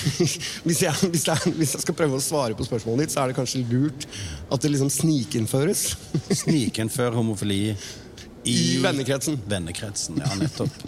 hvis, 0.68 0.84
jeg, 0.86 0.94
hvis, 1.12 1.26
jeg, 1.28 1.54
hvis 1.58 1.76
jeg 1.76 1.84
skal 1.84 1.98
prøve 2.00 2.16
å 2.16 2.24
svare 2.24 2.56
på 2.56 2.68
spørsmålet 2.68 3.06
ditt, 3.10 3.16
så 3.16 3.26
er 3.26 3.32
det 3.32 3.38
kanskje 3.42 3.66
lurt 3.68 4.08
at 4.48 4.64
det 4.64 4.72
liksom 4.72 4.92
snikinnføres. 4.94 5.90
Snikinnfør 6.46 7.20
homofili 7.20 7.76
I 8.48 8.80
vennekretsen. 8.82 9.36
Vennekretsen, 9.52 10.24
ja, 10.24 10.32
nettopp. 10.40 10.80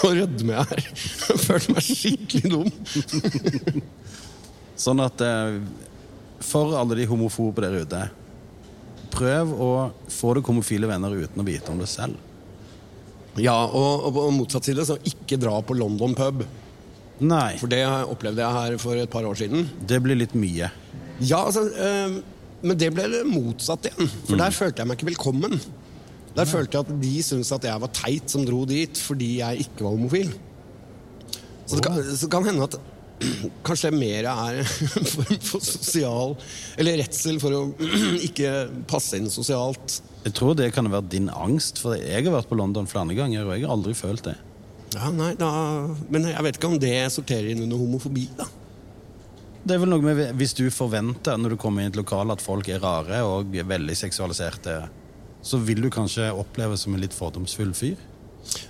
Nå 0.00 0.10
rødmer 0.16 0.56
jeg 0.56 0.66
her. 0.70 0.88
Jeg 1.30 1.42
føler 1.44 1.74
meg 1.76 1.84
skikkelig 1.86 2.50
dum. 2.50 2.70
Sånn 4.84 5.02
at 5.04 5.22
eh, 5.24 5.60
for 6.40 6.74
alle 6.78 6.96
de 6.98 7.06
homofobe 7.10 7.62
der 7.66 7.82
ute 7.84 8.00
Prøv 9.10 9.50
å 9.52 9.70
få 10.10 10.32
deg 10.38 10.46
homofile 10.46 10.88
venner 10.88 11.12
uten 11.18 11.42
å 11.42 11.44
vite 11.46 11.72
om 11.72 11.80
det 11.82 11.88
selv. 11.90 12.14
Ja, 13.42 13.56
og, 13.66 14.04
og 14.06 14.14
på 14.14 14.26
motsatt 14.34 14.68
side, 14.68 14.84
så 14.86 14.96
ikke 15.06 15.38
dra 15.40 15.56
på 15.66 15.74
London 15.74 16.14
pub. 16.18 16.44
Nei, 17.20 17.58
For 17.60 17.68
det 17.70 17.82
opplevde 17.84 18.40
jeg 18.40 18.56
her 18.56 18.76
for 18.80 18.96
et 18.96 19.10
par 19.12 19.26
år 19.28 19.36
siden. 19.42 19.66
det 19.86 19.98
blir 20.02 20.16
litt 20.16 20.36
mye. 20.38 20.70
Ja, 21.20 21.42
altså, 21.42 21.66
øh, 21.68 22.20
men 22.62 22.78
det 22.80 22.92
ble 22.94 23.08
det 23.12 23.24
motsatt 23.28 23.90
igjen. 23.90 24.08
For 24.28 24.40
der 24.40 24.54
følte 24.56 24.80
jeg 24.82 24.88
meg 24.88 24.98
ikke 25.00 25.10
velkommen. 25.10 25.58
Der 26.36 26.46
følte 26.46 26.78
jeg 26.78 26.86
at 26.86 27.02
de 27.02 27.14
syntes 27.26 27.50
at 27.54 27.66
jeg 27.66 27.82
var 27.82 27.92
teit 27.94 28.30
som 28.30 28.46
dro 28.46 28.62
dit 28.68 29.00
fordi 29.02 29.36
jeg 29.40 29.66
ikke 29.66 29.86
var 29.86 29.96
homofil. 29.96 30.32
Så 31.66 31.78
det 31.78 31.84
kan, 31.86 31.98
så 32.18 32.28
kan 32.30 32.46
hende 32.46 32.66
at 32.66 32.78
kanskje 33.66 33.90
det 33.90 33.98
mer 34.00 34.28
er 34.30 34.60
en 34.62 35.08
form 35.14 35.40
for 35.44 35.64
sosial 35.64 36.36
Eller 36.80 37.02
redsel 37.02 37.40
for 37.42 37.56
å 37.56 37.64
ikke 38.28 38.52
passe 38.90 39.18
inn 39.20 39.28
sosialt. 39.32 40.00
Jeg 40.24 40.36
tror 40.36 40.56
det 40.58 40.70
kan 40.76 40.88
være 40.92 41.08
din 41.12 41.30
angst, 41.32 41.80
for 41.80 41.96
jeg 41.96 42.24
har 42.26 42.34
vært 42.34 42.50
på 42.50 42.58
London 42.58 42.88
flere 42.90 43.16
ganger, 43.16 43.46
og 43.46 43.54
jeg 43.56 43.64
har 43.64 43.74
aldri 43.74 43.94
følt 43.96 44.26
det. 44.28 44.36
Ja, 44.96 45.10
nei, 45.14 45.34
da, 45.38 45.50
Men 46.10 46.26
jeg 46.28 46.42
vet 46.44 46.58
ikke 46.58 46.72
om 46.72 46.80
det 46.82 46.96
sorterer 47.14 47.52
inn 47.52 47.62
under 47.64 47.78
homofobi, 47.78 48.26
da. 48.38 48.48
Det 49.60 49.76
er 49.76 49.82
vel 49.82 49.90
noe 49.92 50.00
med 50.00 50.20
Hvis 50.40 50.54
du 50.56 50.64
forventer 50.72 51.36
når 51.36 51.52
du 51.52 51.60
kommer 51.60 51.84
inn 51.84 51.90
i 51.90 51.92
et 51.92 51.98
lokal 52.00 52.32
at 52.32 52.40
folk 52.40 52.68
er 52.72 52.80
rare 52.80 53.20
og 53.28 53.52
veldig 53.52 53.96
seksualiserte, 53.96 54.76
så 55.42 55.60
vil 55.64 55.80
du 55.84 55.90
kanskje 55.92 56.28
oppleves 56.36 56.84
som 56.84 56.94
en 56.94 57.02
litt 57.02 57.16
fordomsfull 57.16 57.72
fyr. 57.76 57.98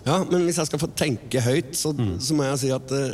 Ja, 0.04 0.20
men 0.26 0.44
hvis 0.46 0.58
jeg 0.60 0.70
skal 0.70 0.82
få 0.82 0.90
tenke 0.98 1.42
høyt, 1.42 1.74
så, 1.78 1.92
så 2.20 2.36
må 2.36 2.46
jeg 2.46 2.62
si 2.62 2.72
at 2.74 2.94
uh, 2.94 3.12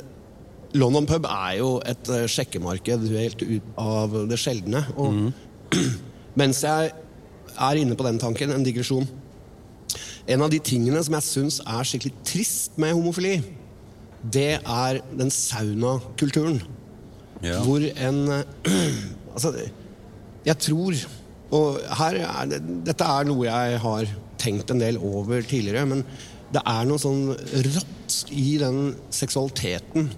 London 0.76 1.06
pub 1.08 1.28
er 1.30 1.58
jo 1.60 1.70
et 1.86 2.10
uh, 2.12 2.24
sjekkemarked 2.30 3.06
helt 3.12 3.44
ut 3.44 3.68
av 3.80 4.16
det 4.30 4.38
sjeldne. 4.40 4.82
Og 4.96 5.76
mens 6.40 6.62
jeg 6.66 6.92
er 7.56 7.80
inne 7.80 7.96
på 7.96 8.06
den 8.06 8.20
tanken, 8.20 8.52
en 8.52 8.66
digresjon 8.66 9.06
En 10.28 10.42
av 10.42 10.50
de 10.50 10.58
tingene 10.58 11.00
som 11.06 11.14
jeg 11.14 11.24
syns 11.24 11.60
er 11.62 11.86
skikkelig 11.86 12.24
trist 12.26 12.80
med 12.82 12.96
homofili, 12.96 13.36
det 14.20 14.56
er 14.58 14.98
den 15.14 15.30
saunakulturen. 15.30 16.58
Ja. 17.44 17.60
Hvor 17.62 17.84
en 17.84 18.18
uh, 18.32 18.42
Altså, 19.36 19.52
jeg 20.46 20.56
tror 20.64 20.94
Og 21.54 21.78
her 22.00 22.20
er 22.26 22.48
det, 22.50 22.60
dette 22.88 23.06
er 23.06 23.28
noe 23.28 23.46
jeg 23.46 23.82
har 23.82 24.14
tenkt 24.40 24.70
en 24.72 24.82
del 24.82 24.98
over 24.98 25.44
tidligere, 25.46 25.86
men 25.88 26.04
det 26.54 26.62
er 26.66 26.86
noe 26.86 27.02
sånn 27.02 27.32
rått 27.34 28.20
i 28.34 28.56
den 28.62 28.94
seksualiteten 29.14 30.10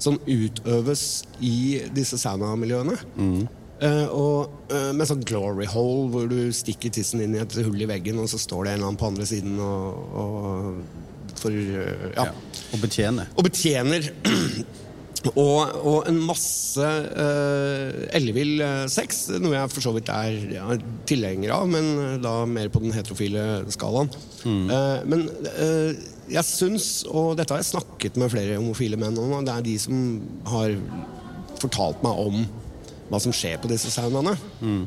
som 0.00 0.18
utøves 0.24 1.24
i 1.44 1.80
disse 1.96 2.18
saunamiljøene. 2.20 2.96
Uh, 3.80 4.08
og 4.12 4.72
uh, 4.72 4.90
med 4.92 5.08
sånn 5.08 5.22
glory 5.24 5.64
hole, 5.72 6.10
hvor 6.12 6.26
du 6.28 6.50
stikker 6.52 6.92
tissen 6.92 7.22
inn 7.24 7.36
i 7.36 7.40
et 7.40 7.54
hull 7.64 7.80
i 7.80 7.88
veggen, 7.88 8.18
og 8.20 8.28
så 8.28 8.40
står 8.40 8.66
det 8.66 8.74
en 8.74 8.80
eller 8.80 8.90
annen 8.90 9.00
på 9.00 9.08
andre 9.08 9.28
siden 9.28 9.54
og, 9.64 10.18
og 10.20 11.38
for 11.40 11.54
uh, 11.54 12.10
ja. 12.12 12.28
Ja. 12.28 12.60
Og 12.74 12.82
betjener. 12.84 13.32
Og 13.36 13.48
betjener. 13.48 14.10
Og, 15.28 15.74
og 15.84 16.08
en 16.08 16.18
masse 16.24 16.80
uh, 16.80 17.98
ellevill 18.16 18.62
eh, 18.64 18.84
sex, 18.88 19.26
noe 19.36 19.52
jeg 19.52 19.72
for 19.72 19.84
så 19.84 19.92
vidt 19.92 20.08
er 20.14 20.38
ja, 20.54 20.68
tilhenger 21.08 21.52
av, 21.58 21.66
men 21.68 21.90
eh, 22.04 22.14
da 22.24 22.32
mer 22.48 22.70
på 22.72 22.80
den 22.80 22.94
heterofile 22.96 23.44
skalaen. 23.74 24.08
Eh, 24.46 25.02
men 25.10 25.26
uh, 25.28 25.92
jeg 26.30 26.46
syns, 26.48 26.88
og 27.10 27.34
dette 27.38 27.52
har 27.52 27.60
jeg 27.60 27.72
snakket 27.74 28.16
med 28.20 28.32
flere 28.32 28.56
homofile 28.56 28.98
menn 29.00 29.18
om, 29.20 29.36
og 29.36 29.44
det 29.46 29.56
er 29.56 29.66
de 29.66 29.76
som 29.82 30.00
har 30.48 30.72
fortalt 31.60 32.00
meg 32.06 32.24
om 32.24 32.40
hva 33.10 33.20
som 33.20 33.34
skjer 33.34 33.58
på 33.60 33.68
disse 33.70 33.92
saunaene. 33.92 34.36
Eh, 34.62 34.80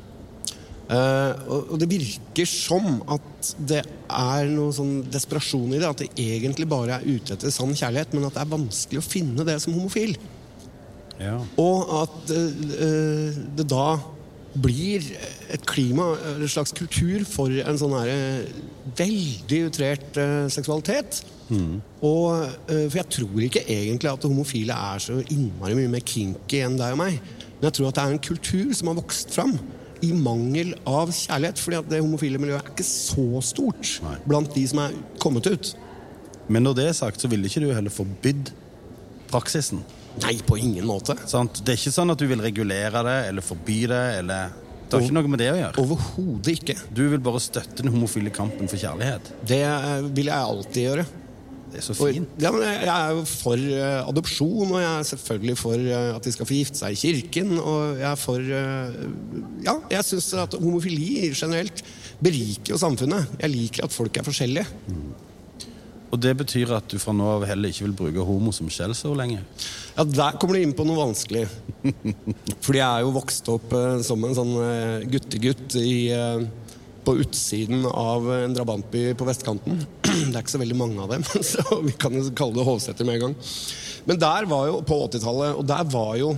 og, 0.93 1.73
og 1.73 1.79
det 1.81 1.87
virker 1.91 2.47
som 2.49 3.01
at 3.11 3.51
det 3.57 3.81
er 3.83 4.49
noe 4.51 4.73
sånn 4.75 5.03
desperasjon 5.11 5.73
i 5.73 5.79
det. 5.79 5.89
At 5.89 6.03
det 6.03 6.09
egentlig 6.21 6.67
bare 6.69 6.99
er 6.99 7.07
ute 7.07 7.35
etter 7.35 7.53
sann 7.53 7.75
kjærlighet, 7.75 8.15
men 8.15 8.27
at 8.27 8.37
det 8.37 8.43
er 8.43 8.53
vanskelig 8.53 9.01
å 9.01 9.05
finne 9.05 9.47
det 9.47 9.59
som 9.63 9.75
homofil. 9.75 10.17
Ja. 11.21 11.37
Og 11.61 11.93
at 12.01 12.33
eh, 12.35 13.39
det 13.57 13.67
da 13.71 13.87
blir 14.53 15.05
et 15.53 15.63
klima, 15.65 16.11
en 16.35 16.49
slags 16.51 16.73
kultur, 16.77 17.23
for 17.25 17.49
en 17.49 17.79
sånn 17.79 17.95
her 17.97 18.43
veldig 18.99 19.61
utrert 19.69 20.19
uh, 20.21 20.45
seksualitet. 20.51 21.23
Og, 22.05 22.43
eh, 22.69 22.85
for 22.85 22.99
jeg 22.99 23.09
tror 23.17 23.45
ikke 23.47 23.63
egentlig 23.65 24.11
at 24.11 24.27
homofile 24.27 24.75
er 24.91 25.01
så 25.01 25.17
innmari 25.23 25.77
mye 25.77 25.91
mer 25.95 26.05
kinky 26.05 26.61
enn 26.65 26.77
deg 26.79 26.95
og 26.95 27.01
meg. 27.01 27.17
Men 27.57 27.69
jeg 27.69 27.77
tror 27.79 27.89
at 27.89 27.97
det 27.97 28.03
er 28.03 28.13
en 28.13 28.27
kultur 28.29 28.75
som 28.77 28.91
har 28.91 28.99
vokst 28.99 29.33
fram 29.33 29.57
i 30.03 30.11
mangel 30.13 30.73
av 30.89 31.11
kjærlighet. 31.15 31.61
fordi 31.63 31.79
at 31.79 31.89
det 31.91 32.01
homofile 32.03 32.41
miljøet 32.41 32.61
er 32.61 32.73
ikke 32.73 32.87
så 32.87 33.41
stort 33.45 33.97
Nei. 34.03 34.17
blant 34.27 34.53
de 34.55 34.65
som 34.67 34.83
er 34.83 34.97
kommet 35.23 35.47
ut. 35.47 35.73
Men 36.51 36.65
når 36.67 36.79
det 36.79 36.87
er 36.89 36.97
sagt, 36.97 37.21
så 37.23 37.29
ville 37.31 37.47
ikke 37.47 37.63
du 37.63 37.71
heller 37.71 37.93
forbydd 37.93 38.51
praksisen. 39.31 39.83
Nei, 40.21 40.35
på 40.45 40.59
ingen 40.61 40.85
måte. 40.85 41.15
Sant? 41.29 41.63
Det 41.63 41.73
er 41.73 41.79
ikke 41.79 41.95
sånn 41.95 42.13
at 42.13 42.19
du 42.21 42.27
vil 42.29 42.43
regulere 42.43 43.01
det 43.07 43.17
eller 43.31 43.45
forby 43.45 43.79
det. 43.89 44.03
eller... 44.19 44.59
Det 44.83 44.99
har 44.99 45.07
ikke 45.07 45.15
noe 45.15 45.29
med 45.31 45.41
det 45.41 45.47
å 45.49 45.57
gjøre. 45.57 45.81
Overhodet 45.81 46.53
ikke. 46.53 46.75
Du 46.93 47.01
vil 47.09 47.21
bare 47.23 47.39
støtte 47.41 47.81
den 47.81 47.89
homofile 47.95 48.29
kampen 48.33 48.69
for 48.69 48.77
kjærlighet. 48.77 49.31
Det 49.49 49.63
eh, 49.65 50.05
vil 50.13 50.29
jeg 50.29 50.51
alltid 50.51 50.83
gjøre. 50.83 51.05
Det 51.73 51.79
er 51.81 51.85
så 51.87 51.93
Og, 51.97 52.11
fint. 52.13 52.29
ja, 52.37 52.51
men 52.53 52.61
jeg 52.61 52.85
er 52.93 53.15
jo 53.17 53.23
for 53.25 53.57
eh, 53.57 54.07
adopsjon, 54.11 54.69
og 54.75 54.77
jeg 54.77 54.91
er 54.99 55.07
selvfølgelig 55.09 55.55
for 55.57 55.73
eh, 55.81 56.11
at 56.13 56.27
de 56.27 56.33
skal 56.35 56.45
få 56.45 56.53
gifte 56.59 56.77
seg 56.83 56.93
i 56.93 56.99
kirken. 57.01 57.55
Og 57.57 57.97
jeg 57.97 58.05
er 58.11 58.19
for 58.21 58.37
eh, 58.61 58.95
Ja, 59.65 59.73
jeg 59.95 60.05
syns 60.05 60.29
at 60.37 60.53
homofili 60.61 61.31
generelt 61.33 61.81
beriker 62.23 62.75
jo 62.75 62.79
samfunnet. 62.79 63.33
Jeg 63.41 63.49
liker 63.55 63.87
at 63.87 63.95
folk 63.95 64.17
er 64.21 64.27
forskjellige. 64.27 64.67
Og 66.13 66.19
det 66.21 66.35
betyr 66.37 66.75
at 66.77 66.85
du 66.93 66.99
fra 67.01 67.09
nå 67.17 67.25
av 67.39 67.47
heller 67.49 67.73
ikke 67.73 67.87
vil 67.87 67.95
bruke 67.97 68.25
homo 68.27 68.51
som 68.53 68.69
skjellsord 68.69 69.17
lenger. 69.17 69.41
Ja, 69.97 70.03
Der 70.05 70.37
kommer 70.37 70.53
du 70.53 70.61
inn 70.61 70.75
på 70.77 70.85
noe 70.85 70.99
vanskelig. 71.07 71.47
Fordi 72.65 72.77
jeg 72.77 72.85
er 72.85 73.01
jo 73.01 73.15
vokst 73.17 73.49
opp 73.49 73.73
som 74.05 74.21
en 74.29 74.37
sånn 74.37 74.53
guttegutt 75.09 75.73
i, 75.81 76.13
på 77.05 77.17
utsiden 77.21 77.85
av 77.89 78.27
en 78.33 78.55
drabantby 78.55 79.11
på 79.19 79.27
vestkanten. 79.27 79.83
Det 80.03 80.33
er 80.33 80.41
ikke 80.41 80.55
så 80.55 80.61
veldig 80.61 80.79
mange 80.79 81.03
av 81.03 81.13
dem, 81.13 81.25
så 81.53 81.79
vi 81.83 81.95
kan 81.99 82.15
jo 82.17 82.25
kalle 82.37 82.57
det 82.57 82.67
Hovseter 82.67 83.07
med 83.07 83.19
en 83.19 83.27
gang. 83.27 83.35
Men 84.07 84.19
der 84.19 84.47
var 84.51 84.67
jo 84.69 84.81
på 84.87 84.99
80-tallet, 85.07 85.59
og 85.59 85.67
der 85.67 85.87
var 85.93 86.15
jo 86.19 86.33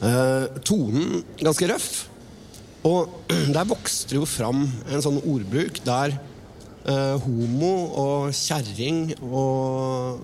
eh, 0.00 0.46
tonen 0.66 1.20
ganske 1.40 1.68
røff. 1.72 1.90
Og 2.86 3.12
der 3.56 3.68
vokste 3.68 4.14
det 4.14 4.20
jo 4.20 4.28
fram 4.28 4.64
en 4.64 5.04
sånn 5.04 5.20
ordbruk 5.22 5.82
der 5.86 6.16
eh, 6.16 7.14
homo 7.26 7.74
og 8.02 8.34
kjerring 8.36 9.10
og 9.26 10.20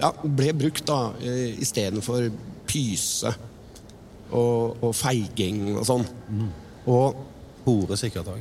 ja, 0.00 0.10
ble 0.24 0.52
brukt 0.58 0.86
da 0.88 1.00
eh, 1.22 1.54
istedenfor 1.62 2.28
pyse 2.68 3.30
og, 4.34 4.82
og 4.82 4.90
feiging 4.96 5.76
og 5.76 5.86
sånn. 5.88 6.04
Og 6.90 7.22
Hore 7.64 7.96
sikkert 8.00 8.28
òg. 8.34 8.40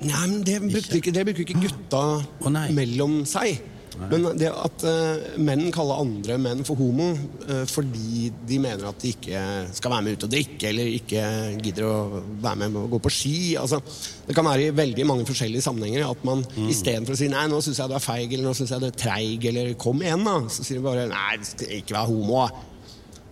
Nei, 0.00 0.22
men 0.30 0.40
det 0.46 0.60
brukte 0.64 0.96
ikke, 0.96 1.12
det 1.12 1.26
bruker 1.28 1.44
ikke 1.44 1.60
gutta 1.66 2.00
Å, 2.46 2.50
nei. 2.52 2.70
mellom 2.72 3.20
seg. 3.28 3.60
Men 4.00 4.22
det 4.38 4.48
at 4.48 4.84
eh, 4.86 5.34
menn 5.42 5.66
kaller 5.74 5.98
andre 6.00 6.36
menn 6.40 6.62
for 6.64 6.78
homo 6.78 7.08
eh, 7.44 7.64
fordi 7.68 8.30
de 8.48 8.56
mener 8.62 8.86
at 8.88 9.02
de 9.02 9.10
ikke 9.12 9.42
skal 9.76 9.92
være 9.92 10.04
med 10.06 10.16
ut 10.16 10.24
og 10.24 10.30
drikke, 10.32 10.70
eller 10.70 10.88
ikke 10.94 11.24
gidder 11.60 11.84
å 11.90 12.22
være 12.40 12.62
med 12.62 12.78
og 12.80 12.94
gå 12.94 13.00
på 13.04 13.12
ski 13.12 13.34
altså, 13.60 13.82
Det 14.28 14.36
kan 14.38 14.46
være 14.46 14.70
i 14.70 14.76
veldig 14.78 15.04
mange 15.10 15.26
forskjellige 15.28 15.66
sammenhenger 15.66 16.06
at 16.08 16.24
man 16.24 16.46
Mm. 16.56 16.70
istedenfor 16.70 17.12
å 17.12 17.18
si 17.18 17.28
'nei, 17.28 17.44
nå 17.50 17.60
syns 17.60 17.78
jeg 17.82 17.88
du 17.90 17.94
er 17.98 18.06
feig', 18.06 18.32
eller 18.32 18.46
'nå 18.48 18.54
syns 18.56 18.70
jeg 18.70 18.80
du 18.80 18.86
er 18.86 18.96
treig', 19.04 19.44
eller 19.50 19.74
'kom 19.74 20.00
igjen', 20.00 20.24
da, 20.24 20.38
så 20.48 20.64
sier 20.64 20.78
de 20.78 20.84
bare 20.86 21.08
'nei, 21.10 21.36
du 21.36 21.44
skal 21.44 21.66
ikke 21.82 21.92
være 21.98 22.08
homo'. 22.08 22.48
da». 22.48 22.69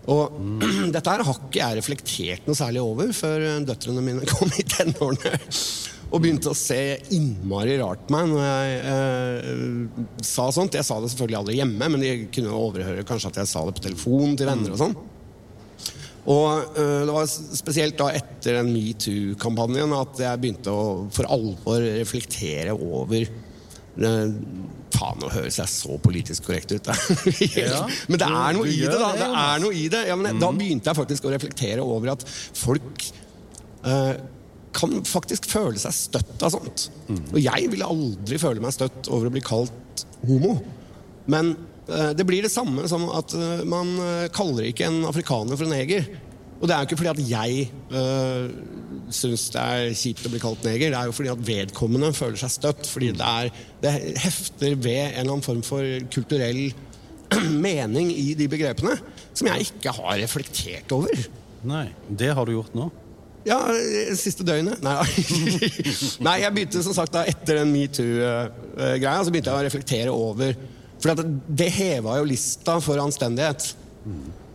Og 0.08 0.38
dette 0.94 1.12
her 1.12 1.24
har 1.26 1.42
ikke 1.44 1.60
jeg 1.60 1.78
reflektert 1.80 2.48
noe 2.48 2.58
særlig 2.58 2.82
over 2.84 3.12
før 3.16 3.44
eh, 3.44 3.60
døtrene 3.68 4.04
mine 4.04 4.28
kom 4.32 4.52
i 4.56 4.64
tenårene. 4.64 5.36
Og 6.08 6.22
begynte 6.24 6.48
å 6.48 6.56
se 6.56 6.80
innmari 7.12 7.74
rart 7.82 8.06
på 8.08 8.14
meg 8.14 8.30
når 8.30 8.46
jeg 8.46 8.78
eh, 8.94 10.00
sa 10.24 10.48
sånt. 10.54 10.78
Jeg 10.78 10.88
sa 10.88 10.96
det 11.02 11.12
selvfølgelig 11.12 11.40
aldri 11.42 11.58
hjemme, 11.60 11.92
men 11.92 12.04
de 12.04 12.12
kunne 12.32 12.56
overhøre 12.56 13.04
kanskje 13.08 13.34
at 13.34 13.42
jeg 13.42 13.50
sa 13.50 13.66
det 13.66 13.76
på 13.76 13.84
telefon 13.90 14.36
til 14.38 14.48
venner 14.48 14.72
og 14.72 14.80
sånn. 14.80 14.96
Og 16.28 16.78
eh, 16.80 17.02
det 17.08 17.12
var 17.14 17.28
spesielt 17.28 17.98
da 18.00 18.08
etter 18.16 18.58
den 18.58 18.72
metoo-kampanjen 18.72 19.92
at 19.96 20.24
jeg 20.24 20.40
begynte 20.42 20.72
å 20.72 20.88
for 21.14 21.28
alvor 21.32 21.84
reflektere 21.84 22.72
over 22.76 23.24
eh, 23.24 24.34
Faen, 24.98 25.20
nå 25.22 25.30
høres 25.30 25.60
jeg 25.60 25.70
så 25.70 25.98
politisk 26.02 26.48
korrekt 26.48 26.74
ut. 26.74 26.88
Ja, 27.54 27.84
men 28.10 28.20
det 28.20 28.26
er 28.26 28.56
noe 28.56 28.66
i 28.70 28.80
det, 28.82 28.96
da. 28.96 29.12
det, 29.14 29.28
er 29.44 29.62
noe 29.62 29.76
i 29.76 29.86
det. 29.92 30.02
Ja, 30.10 30.16
men 30.18 30.40
Da 30.42 30.50
begynte 30.54 30.90
jeg 30.90 30.98
faktisk 30.98 31.28
å 31.28 31.32
reflektere 31.34 31.84
over 31.84 32.16
at 32.16 32.26
folk 32.58 33.06
eh, 33.86 34.16
kan 34.78 34.98
faktisk 35.06 35.48
føle 35.50 35.80
seg 35.80 35.94
støtt 35.96 36.44
av 36.44 36.52
sånt. 36.54 36.88
Og 37.32 37.38
jeg 37.40 37.70
ville 37.72 37.88
aldri 37.88 38.40
føle 38.40 38.62
meg 38.62 38.74
støtt 38.76 39.10
over 39.12 39.28
å 39.30 39.34
bli 39.34 39.44
kalt 39.44 40.04
homo. 40.28 40.58
Men 41.30 41.54
eh, 41.88 42.12
det 42.16 42.26
blir 42.28 42.44
det 42.44 42.52
samme 42.52 42.86
som 42.90 43.06
at 43.14 43.34
eh, 43.36 43.64
man 43.68 43.94
eh, 44.04 44.30
kaller 44.34 44.70
ikke 44.70 44.88
en 44.88 45.02
afrikaner 45.08 45.58
for 45.58 45.68
en 45.68 45.76
neger. 45.76 46.08
Og 46.58 46.66
det 46.66 46.74
er 46.74 46.82
jo 46.82 46.88
ikke 46.88 46.98
fordi 46.98 47.12
at 47.12 47.30
jeg 47.30 47.68
øh, 47.94 48.48
syns 49.14 49.46
det 49.54 49.62
er 49.62 49.96
kjipt 50.00 50.26
å 50.26 50.32
bli 50.32 50.40
kalt 50.42 50.64
neger, 50.66 50.90
det 50.90 50.98
er 50.98 51.10
jo 51.10 51.14
fordi 51.14 51.30
at 51.30 51.44
vedkommende 51.46 52.10
føler 52.16 52.40
seg 52.40 52.54
støtt. 52.56 52.88
Fordi 52.90 53.12
det, 53.14 53.32
er, 53.42 53.50
det 53.84 53.94
hefter 54.24 54.74
ved 54.74 55.02
en 55.04 55.20
eller 55.20 55.36
annen 55.36 55.46
form 55.46 55.62
for 55.66 56.08
kulturell 56.14 56.64
mening 57.68 58.10
i 58.10 58.32
de 58.38 58.48
begrepene 58.50 58.96
som 59.36 59.50
jeg 59.52 59.68
ikke 59.68 59.94
har 60.00 60.16
reflektert 60.18 60.96
over. 60.96 61.28
Nei, 61.68 61.88
det 62.08 62.32
har 62.34 62.46
du 62.48 62.56
gjort 62.56 62.74
nå. 62.78 62.88
Ja, 63.46 63.60
eh, 63.72 64.10
siste 64.18 64.44
døgnet. 64.46 64.82
Nei, 64.84 64.96
Nei 66.26 66.40
jeg 66.42 66.54
begynte 66.56 66.82
som 66.84 66.96
sagt 66.96 67.14
da 67.14 67.22
etter 67.28 67.62
den 67.62 67.70
metoo-greia 67.72 69.22
så 69.22 69.32
begynte 69.32 69.52
jeg 69.52 69.60
å 69.60 69.68
reflektere 69.68 70.14
over 70.14 70.58
For 70.98 71.14
det 71.46 71.70
heva 71.76 72.18
jo 72.18 72.26
lista 72.26 72.80
for 72.82 72.98
anstendighet. 72.98 73.70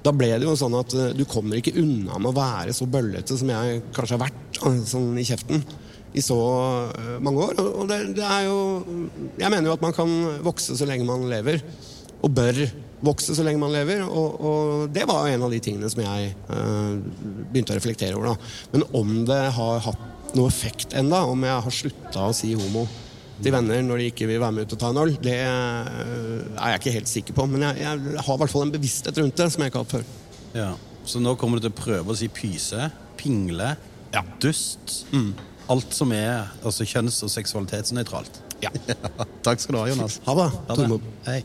Da 0.03 0.11
ble 0.15 0.33
det 0.35 0.47
jo 0.47 0.55
sånn 0.59 0.75
at 0.75 0.93
eh, 0.97 1.13
du 1.15 1.23
kommer 1.29 1.59
ikke 1.59 1.75
unna 1.79 2.19
med 2.19 2.33
å 2.33 2.37
være 2.37 2.75
så 2.75 2.87
bøllete 2.89 3.37
som 3.39 3.51
jeg 3.53 3.81
kanskje 3.95 4.17
har 4.17 4.25
vært 4.25 4.61
sånn 4.89 5.13
i 5.19 5.25
kjeften 5.27 5.63
i 6.13 6.21
så 6.21 6.37
eh, 6.91 7.17
mange 7.23 7.47
år. 7.47 7.61
Og 7.63 7.87
det, 7.89 7.99
det 8.19 8.25
er 8.27 8.47
jo 8.49 8.57
Jeg 9.39 9.49
mener 9.49 9.69
jo 9.69 9.75
at 9.77 9.85
man 9.85 9.95
kan 9.95 10.11
vokse 10.45 10.77
så 10.77 10.87
lenge 10.89 11.07
man 11.07 11.27
lever. 11.31 11.63
Og 12.23 12.31
bør 12.31 12.59
vokse 13.03 13.35
så 13.35 13.43
lenge 13.43 13.61
man 13.61 13.73
lever. 13.73 14.03
Og, 14.07 14.35
og 14.39 14.83
det 14.95 15.07
var 15.09 15.27
en 15.29 15.47
av 15.47 15.53
de 15.53 15.61
tingene 15.63 15.89
som 15.91 16.03
jeg 16.03 16.33
eh, 16.33 16.91
begynte 17.51 17.75
å 17.75 17.79
reflektere 17.79 18.19
over. 18.19 18.33
da. 18.33 18.51
Men 18.75 18.87
om 18.99 19.15
det 19.27 19.41
har 19.57 19.87
hatt 19.87 20.33
noe 20.33 20.49
effekt 20.49 20.95
enda, 20.97 21.23
om 21.29 21.43
jeg 21.45 21.65
har 21.65 21.75
slutta 21.79 22.27
å 22.27 22.35
si 22.35 22.53
homo 22.57 22.87
til 23.43 23.53
venner 23.55 23.83
når 23.85 24.01
de 24.01 24.09
ikke 24.11 24.27
vil 24.29 24.41
være 24.41 24.55
med 24.55 24.67
ut 24.67 24.75
og 24.75 24.81
ta 24.81 24.89
en 24.93 24.99
øl, 25.03 25.13
det 25.23 25.35
eh, 25.35 26.43
er 26.55 26.73
jeg 26.73 26.81
ikke 26.81 26.95
helt 26.97 27.11
sikker 27.11 27.37
på. 27.37 27.47
Men 27.51 27.67
jeg, 27.67 27.81
jeg 27.83 28.23
har 28.27 28.35
i 28.37 28.41
hvert 28.41 28.53
fall 28.53 28.67
en 28.67 28.73
bevissthet 28.73 29.19
rundt 29.21 29.39
det 29.39 29.49
som 29.53 29.63
jeg 29.63 29.73
ikke 29.73 29.81
har 29.81 29.87
hatt 29.87 29.95
før. 29.97 30.05
Ja. 30.53 30.69
Så 31.09 31.19
nå 31.19 31.35
kommer 31.39 31.59
du 31.59 31.67
til 31.67 31.73
å 31.73 31.77
prøve 31.77 32.13
å 32.13 32.17
si 32.17 32.29
pyse, 32.31 32.87
pingle, 33.19 33.73
dust. 34.43 35.03
Alt 35.71 35.95
som 35.95 36.11
er 36.15 36.51
altså, 36.63 36.87
kjønns- 36.87 37.21
og 37.25 37.33
seksualitetsnøytralt. 37.33 38.41
Ja. 38.63 38.69
Takk 39.43 39.59
skal 39.59 39.75
du 39.75 39.77
ha, 39.81 39.87
Jonas. 39.89 40.21
Ha 40.23 40.33
det. 40.37 40.45
Ha 40.69 40.75
det. 40.79 40.97
Hei. 41.25 41.41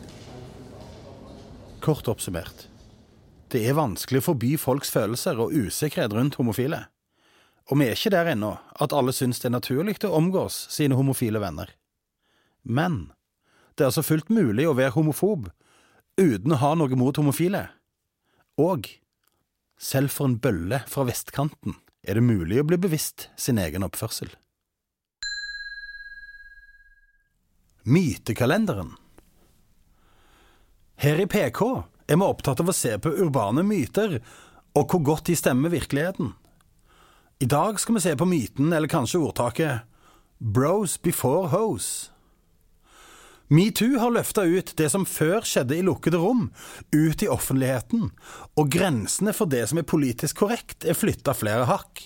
Kort 1.82 2.06
oppsummert. 2.06 2.68
Det 3.50 3.64
er 3.66 3.74
vanskelig 3.74 4.20
å 4.22 4.26
forby 4.28 4.52
folks 4.60 4.92
følelser 4.94 5.40
og 5.42 5.50
usikkerhet 5.50 6.14
rundt 6.14 6.38
homofile. 6.38 6.84
Og 7.72 7.80
vi 7.80 7.88
er 7.88 7.98
ikke 7.98 8.12
der 8.14 8.30
ennå 8.36 8.52
at 8.78 8.94
alle 8.94 9.10
syns 9.16 9.42
det 9.42 9.50
er 9.50 9.56
naturlig 9.56 9.96
å 10.06 10.12
omgås 10.14 10.60
sine 10.70 10.94
homofile 10.94 11.42
venner. 11.42 11.74
Men 12.62 13.10
det 13.74 13.84
er 13.84 13.90
altså 13.92 14.06
fullt 14.06 14.30
mulig 14.32 14.66
å 14.68 14.76
være 14.78 14.96
homofob 14.96 15.50
uten 16.18 16.54
å 16.54 16.60
ha 16.62 16.72
noe 16.74 16.98
mot 16.98 17.16
homofile. 17.20 17.68
Og 18.58 18.88
selv 19.78 20.10
for 20.10 20.26
en 20.26 20.38
bølle 20.42 20.82
fra 20.90 21.06
vestkanten 21.06 21.78
er 22.02 22.18
det 22.18 22.26
mulig 22.26 22.58
å 22.58 22.66
bli 22.66 22.78
bevisst 22.80 23.28
sin 23.38 23.60
egen 23.62 23.86
oppførsel. 23.86 24.32
Mytekalenderen 27.88 28.96
Her 30.98 31.22
i 31.22 31.28
PK 31.30 31.62
er 32.08 32.18
vi 32.18 32.26
opptatt 32.26 32.60
av 32.60 32.72
å 32.72 32.76
se 32.76 32.96
på 32.98 33.14
urbane 33.22 33.62
myter 33.64 34.18
og 34.76 34.90
hvor 34.90 35.04
godt 35.06 35.30
de 35.30 35.36
stemmer 35.38 35.72
virkeligheten. 35.72 36.34
I 37.40 37.46
dag 37.46 37.78
skal 37.78 37.96
vi 37.96 38.02
se 38.02 38.16
på 38.18 38.26
myten, 38.26 38.72
eller 38.72 38.90
kanskje 38.90 39.20
ordtaket, 39.22 39.86
Bros 40.38 40.98
before 40.98 41.48
hoes. 41.50 42.10
Metoo 43.48 43.96
har 43.96 44.12
løfta 44.12 44.44
ut 44.44 44.74
det 44.76 44.90
som 44.92 45.06
før 45.08 45.46
skjedde 45.48 45.78
i 45.78 45.84
lukkede 45.84 46.20
rom, 46.20 46.50
ut 46.92 47.22
i 47.24 47.30
offentligheten, 47.32 48.10
og 48.60 48.70
grensene 48.72 49.32
for 49.36 49.48
det 49.48 49.64
som 49.70 49.80
er 49.80 49.88
politisk 49.88 50.42
korrekt, 50.42 50.84
er 50.84 50.98
flytta 50.98 51.32
flere 51.36 51.64
hakk. 51.70 52.02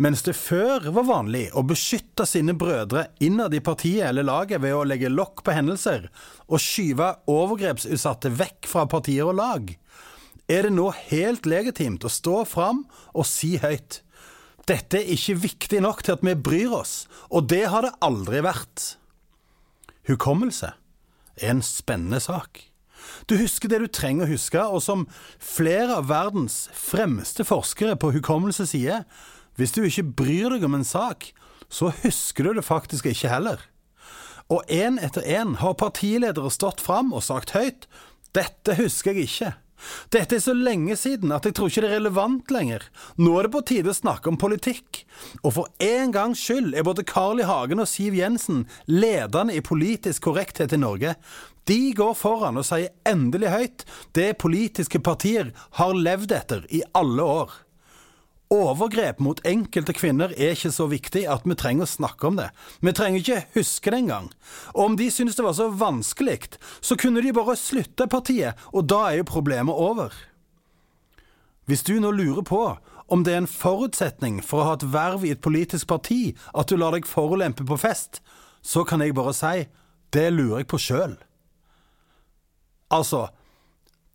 Mens 0.00 0.22
det 0.24 0.36
før 0.38 0.86
var 0.94 1.08
vanlig 1.08 1.48
å 1.58 1.64
beskytte 1.66 2.24
sine 2.24 2.54
brødre 2.56 3.08
innad 3.20 3.52
i 3.52 3.60
partiet 3.60 4.06
eller 4.08 4.24
laget 4.24 4.62
ved 4.62 4.72
å 4.72 4.86
legge 4.86 5.10
lokk 5.12 5.42
på 5.44 5.52
hendelser 5.52 6.06
og 6.46 6.62
skyve 6.62 7.10
overgrepsutsatte 7.28 8.30
vekk 8.32 8.70
fra 8.70 8.86
partier 8.88 9.28
og 9.28 9.36
lag, 9.42 9.74
er 10.50 10.66
det 10.66 10.72
nå 10.72 10.86
helt 11.10 11.50
legitimt 11.50 12.06
å 12.06 12.10
stå 12.10 12.44
fram 12.48 12.86
og 13.12 13.28
si 13.28 13.56
høyt 13.60 14.00
dette 14.70 15.00
er 15.00 15.08
ikke 15.14 15.38
viktig 15.40 15.80
nok 15.82 16.02
til 16.04 16.14
at 16.14 16.24
vi 16.24 16.36
bryr 16.38 16.74
oss, 16.76 17.08
og 17.32 17.48
det 17.50 17.64
har 17.72 17.82
det 17.86 17.96
aldri 18.06 18.42
vært. 18.44 18.99
Hukommelse 20.10 20.72
er 21.38 21.54
en 21.54 21.62
spennende 21.62 22.20
sak. 22.20 22.66
Du 23.30 23.36
husker 23.40 23.70
det 23.70 23.80
du 23.80 23.88
trenger 23.88 24.26
å 24.26 24.32
huske, 24.34 24.60
og 24.60 24.82
som 24.84 25.06
flere 25.38 26.00
av 26.00 26.10
verdens 26.10 26.66
fremste 26.76 27.46
forskere 27.48 27.96
på 27.96 28.12
hukommelse 28.18 28.66
sier, 28.68 29.06
hvis 29.56 29.72
du 29.76 29.82
ikke 29.84 30.08
bryr 30.20 30.50
deg 30.54 30.64
om 30.66 30.76
en 30.78 30.86
sak, 30.86 31.30
så 31.70 31.92
husker 32.02 32.48
du 32.48 32.58
det 32.58 32.66
faktisk 32.66 33.06
ikke 33.06 33.30
heller. 33.30 33.62
Og 34.50 34.66
én 34.66 34.98
etter 34.98 35.22
én 35.22 35.54
har 35.60 35.78
partiledere 35.78 36.50
stått 36.50 36.82
fram 36.82 37.12
og 37.14 37.22
sagt 37.22 37.54
høyt 37.54 37.86
dette 38.34 38.76
husker 38.78 39.14
jeg 39.14 39.26
ikke. 39.26 39.52
Dette 40.12 40.36
er 40.38 40.42
så 40.44 40.54
lenge 40.56 40.96
siden 40.98 41.32
at 41.34 41.46
jeg 41.46 41.56
tror 41.56 41.70
ikke 41.70 41.84
det 41.84 41.90
er 41.90 41.98
relevant 41.98 42.52
lenger. 42.54 42.84
Nå 43.20 43.36
er 43.38 43.46
det 43.46 43.54
på 43.54 43.64
tide 43.70 43.92
å 43.92 43.96
snakke 43.96 44.30
om 44.32 44.40
politikk. 44.40 45.04
Og 45.42 45.54
for 45.56 45.70
en 45.84 46.14
gangs 46.14 46.42
skyld 46.42 46.74
er 46.74 46.86
både 46.86 47.06
Carl 47.08 47.42
I. 47.42 47.48
Hagen 47.48 47.82
og 47.82 47.88
Siv 47.90 48.16
Jensen 48.18 48.66
ledende 48.90 49.56
i 49.56 49.64
politisk 49.64 50.28
korrekthet 50.28 50.74
i 50.76 50.80
Norge. 50.80 51.16
De 51.70 51.80
går 51.94 52.14
foran 52.18 52.58
og 52.58 52.66
sier 52.66 52.92
endelig 53.06 53.50
høyt 53.52 53.88
det 54.16 54.32
politiske 54.42 55.00
partier 55.04 55.52
har 55.78 55.96
levd 55.96 56.32
etter 56.34 56.64
i 56.72 56.82
alle 56.98 57.26
år. 57.40 57.52
Overgrep 58.50 59.20
mot 59.22 59.38
enkelte 59.46 59.94
kvinner 59.94 60.32
er 60.34 60.56
ikke 60.56 60.72
så 60.74 60.88
viktig 60.90 61.20
at 61.30 61.44
vi 61.46 61.54
trenger 61.54 61.86
å 61.86 61.90
snakke 61.90 62.26
om 62.26 62.38
det. 62.40 62.48
Vi 62.82 62.92
trenger 62.98 63.22
ikke 63.22 63.44
huske 63.54 63.92
det 63.94 64.00
engang. 64.02 64.26
Og 64.74 64.80
om 64.88 64.96
de 64.98 65.06
syntes 65.14 65.38
det 65.38 65.44
var 65.46 65.54
så 65.54 65.68
vanskelig, 65.70 66.56
så 66.82 66.98
kunne 66.98 67.22
de 67.22 67.30
bare 67.36 67.54
slutte 67.54 68.08
partiet, 68.10 68.58
og 68.74 68.88
da 68.90 69.04
er 69.06 69.20
jo 69.20 69.28
problemet 69.30 69.78
over. 69.78 70.10
Hvis 71.70 71.86
du 71.86 72.00
nå 72.02 72.10
lurer 72.10 72.42
på 72.42 72.64
om 73.06 73.22
det 73.22 73.36
er 73.36 73.44
en 73.44 73.50
forutsetning 73.50 74.40
for 74.42 74.64
å 74.64 74.68
ha 74.72 74.76
et 74.80 74.88
verv 74.90 75.22
i 75.26 75.30
et 75.30 75.42
politisk 75.42 75.86
parti 75.92 76.32
at 76.50 76.66
du 76.66 76.74
lar 76.74 76.96
deg 76.96 77.06
forulempe 77.06 77.62
på 77.66 77.78
fest, 77.78 78.18
så 78.66 78.82
kan 78.82 78.98
jeg 79.02 79.14
bare 79.14 79.34
si 79.36 79.68
det 80.10 80.26
lurer 80.34 80.64
jeg 80.64 80.70
på 80.74 80.82
sjøl. 80.82 81.14
Altså, 82.90 83.28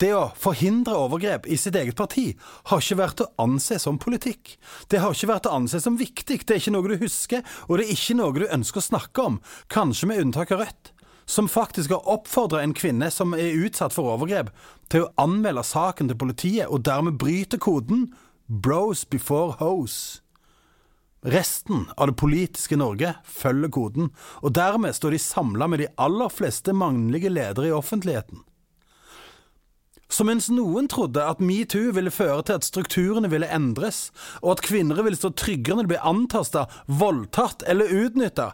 det 0.02 0.12
å 0.16 0.32
forhindre 0.40 0.96
overgrep 1.06 1.46
i 1.48 1.58
sitt 1.60 1.76
eget 1.80 1.96
parti 1.96 2.26
har 2.70 2.82
ikke 2.84 2.98
vært 3.00 3.22
å 3.24 3.30
anse 3.46 3.78
som 3.80 4.00
politikk. 4.02 4.56
Det 4.92 5.00
har 5.00 5.16
ikke 5.16 5.30
vært 5.32 5.48
å 5.48 5.54
anse 5.56 5.80
som 5.84 6.00
viktig, 6.00 6.42
det 6.44 6.58
er 6.58 6.60
ikke 6.60 6.74
noe 6.76 6.92
du 6.92 6.98
husker, 7.06 7.46
og 7.70 7.80
det 7.80 7.86
er 7.86 7.96
ikke 7.96 8.18
noe 8.20 8.36
du 8.36 8.46
ønsker 8.50 8.82
å 8.82 8.90
snakke 8.90 9.30
om, 9.30 9.40
kanskje 9.72 10.10
med 10.12 10.26
unntak 10.26 10.52
av 10.52 10.66
Rødt, 10.66 10.92
som 11.26 11.48
faktisk 11.50 11.96
har 11.96 12.12
oppfordra 12.12 12.62
en 12.62 12.76
kvinne 12.78 13.08
som 13.12 13.34
er 13.38 13.56
utsatt 13.66 13.96
for 13.96 14.12
overgrep, 14.18 14.52
til 14.92 15.06
å 15.06 15.14
anmelde 15.22 15.64
saken 15.66 16.12
til 16.12 16.20
politiet, 16.20 16.68
og 16.68 16.84
dermed 16.86 17.18
bryte 17.22 17.62
koden 17.62 18.10
Bros 18.46 19.08
before 19.10 19.56
hoes. 19.58 20.22
Resten 21.26 21.88
av 21.98 22.12
det 22.12 22.20
politiske 22.22 22.78
Norge 22.78 23.16
følger 23.26 23.72
koden, 23.74 24.12
og 24.46 24.54
dermed 24.54 24.94
står 24.94 25.16
de 25.16 25.22
samla 25.24 25.66
med 25.72 25.82
de 25.82 25.88
aller 25.98 26.30
fleste 26.30 26.76
mannlige 26.78 27.32
ledere 27.34 27.72
i 27.72 27.74
offentligheten. 27.74 28.44
Så 30.10 30.24
mens 30.28 30.48
noen 30.54 30.88
trodde 30.92 31.24
at 31.24 31.42
metoo 31.42 31.90
ville 31.96 32.14
føre 32.14 32.44
til 32.46 32.60
at 32.60 32.68
strukturene 32.68 33.30
ville 33.32 33.50
endres, 33.52 34.12
og 34.44 34.56
at 34.56 34.64
kvinner 34.68 35.02
ville 35.04 35.18
stå 35.18 35.34
tryggere 35.34 35.80
når 35.80 35.88
de 35.88 35.94
ble 35.96 36.04
antasta, 36.14 36.68
voldtatt 36.86 37.66
eller 37.70 37.92
utnytta, 38.06 38.52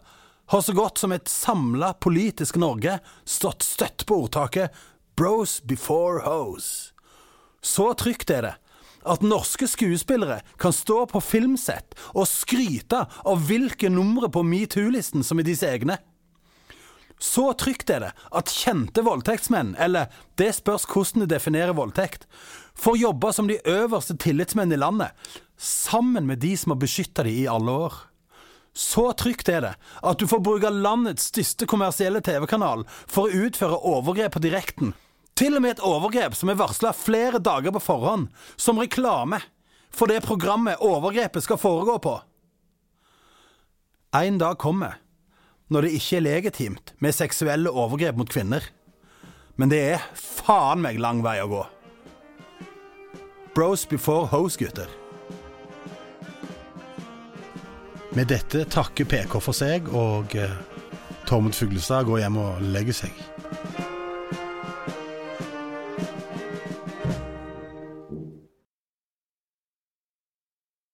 har 0.51 0.63
så 0.63 0.73
godt 0.75 0.99
som 0.99 1.13
et 1.15 1.29
samla 1.31 1.93
politisk 2.03 2.57
Norge 2.59 2.97
stått 3.27 3.63
støtt 3.63 4.03
på 4.07 4.23
ordtaket 4.25 4.75
Bros 5.15 5.59
before 5.67 6.23
hoes. 6.25 6.91
Så 7.61 7.91
trygt 7.99 8.31
er 8.33 8.47
det 8.47 8.55
at 9.07 9.23
norske 9.25 9.67
skuespillere 9.69 10.41
kan 10.61 10.73
stå 10.75 11.05
på 11.09 11.21
filmsett 11.23 11.95
og 12.13 12.27
skryte 12.29 13.05
av 13.25 13.45
hvilke 13.47 13.89
numre 13.89 14.29
på 14.33 14.43
metoo-listen 14.45 15.25
som 15.25 15.41
er 15.41 15.47
deres 15.47 15.63
egne. 15.65 15.97
Så 17.21 17.51
trygt 17.53 17.91
er 17.93 18.01
det 18.01 18.11
at 18.33 18.49
kjente 18.49 19.03
voldtektsmenn, 19.05 19.75
eller 19.77 20.09
det 20.41 20.55
spørs 20.57 20.87
hvordan 20.89 21.23
du 21.23 21.29
definerer 21.29 21.77
voldtekt, 21.77 22.25
får 22.73 22.97
jobbe 22.97 23.33
som 23.35 23.49
de 23.51 23.59
øverste 23.69 24.15
tillitsmenn 24.17 24.73
i 24.73 24.79
landet, 24.81 25.13
sammen 25.61 26.25
med 26.25 26.41
de 26.41 26.55
som 26.57 26.73
har 26.73 26.81
beskytta 26.81 27.27
de 27.27 27.35
i 27.43 27.49
alle 27.51 27.75
år. 27.85 27.99
Så 28.73 29.11
trygt 29.19 29.51
er 29.51 29.61
det 29.61 29.73
at 30.01 30.17
du 30.17 30.25
får 30.31 30.41
bruke 30.41 30.71
landets 30.73 31.27
største 31.29 31.67
kommersielle 31.69 32.23
TV-kanal 32.25 32.87
for 33.05 33.27
å 33.27 33.45
utføre 33.45 33.81
overgrep 33.91 34.37
på 34.37 34.43
direkten. 34.47 34.95
Til 35.37 35.59
og 35.59 35.65
med 35.65 35.75
et 35.75 35.85
overgrep 35.85 36.35
som 36.37 36.49
er 36.49 36.59
varsla 36.59 36.95
flere 36.95 37.41
dager 37.43 37.75
på 37.75 37.83
forhånd, 37.83 38.29
som 38.55 38.79
reklame 38.81 39.41
for 39.91 40.07
det 40.07 40.23
programmet 40.25 40.81
overgrepet 40.81 41.43
skal 41.43 41.59
foregå 41.59 41.99
på. 42.01 42.15
En 44.15 44.39
dag 44.39 44.57
kommer, 44.59 44.97
når 45.71 45.87
det 45.87 45.95
ikke 45.95 46.17
er 46.19 46.25
legitimt 46.25 46.93
med 46.99 47.15
seksuelle 47.15 47.71
overgrep 47.71 48.17
mot 48.19 48.29
kvinner. 48.29 48.65
Men 49.55 49.71
det 49.71 49.79
er 49.93 50.07
faen 50.19 50.83
meg 50.83 50.99
lang 50.99 51.21
vei 51.23 51.37
å 51.39 51.47
gå. 51.51 51.61
Bros 53.55 53.85
before 53.87 54.27
hoes, 54.31 54.57
gutter. 54.59 54.91
Med 58.15 58.27
dette 58.31 58.65
takker 58.67 59.07
PK 59.07 59.37
for 59.39 59.55
seg, 59.55 59.87
og 59.95 60.35
eh, 60.35 60.55
Tormod 61.27 61.55
Fuglestad 61.55 62.07
går 62.07 62.25
hjem 62.25 62.41
og 62.43 62.63
legger 62.73 63.03
seg. 63.05 63.90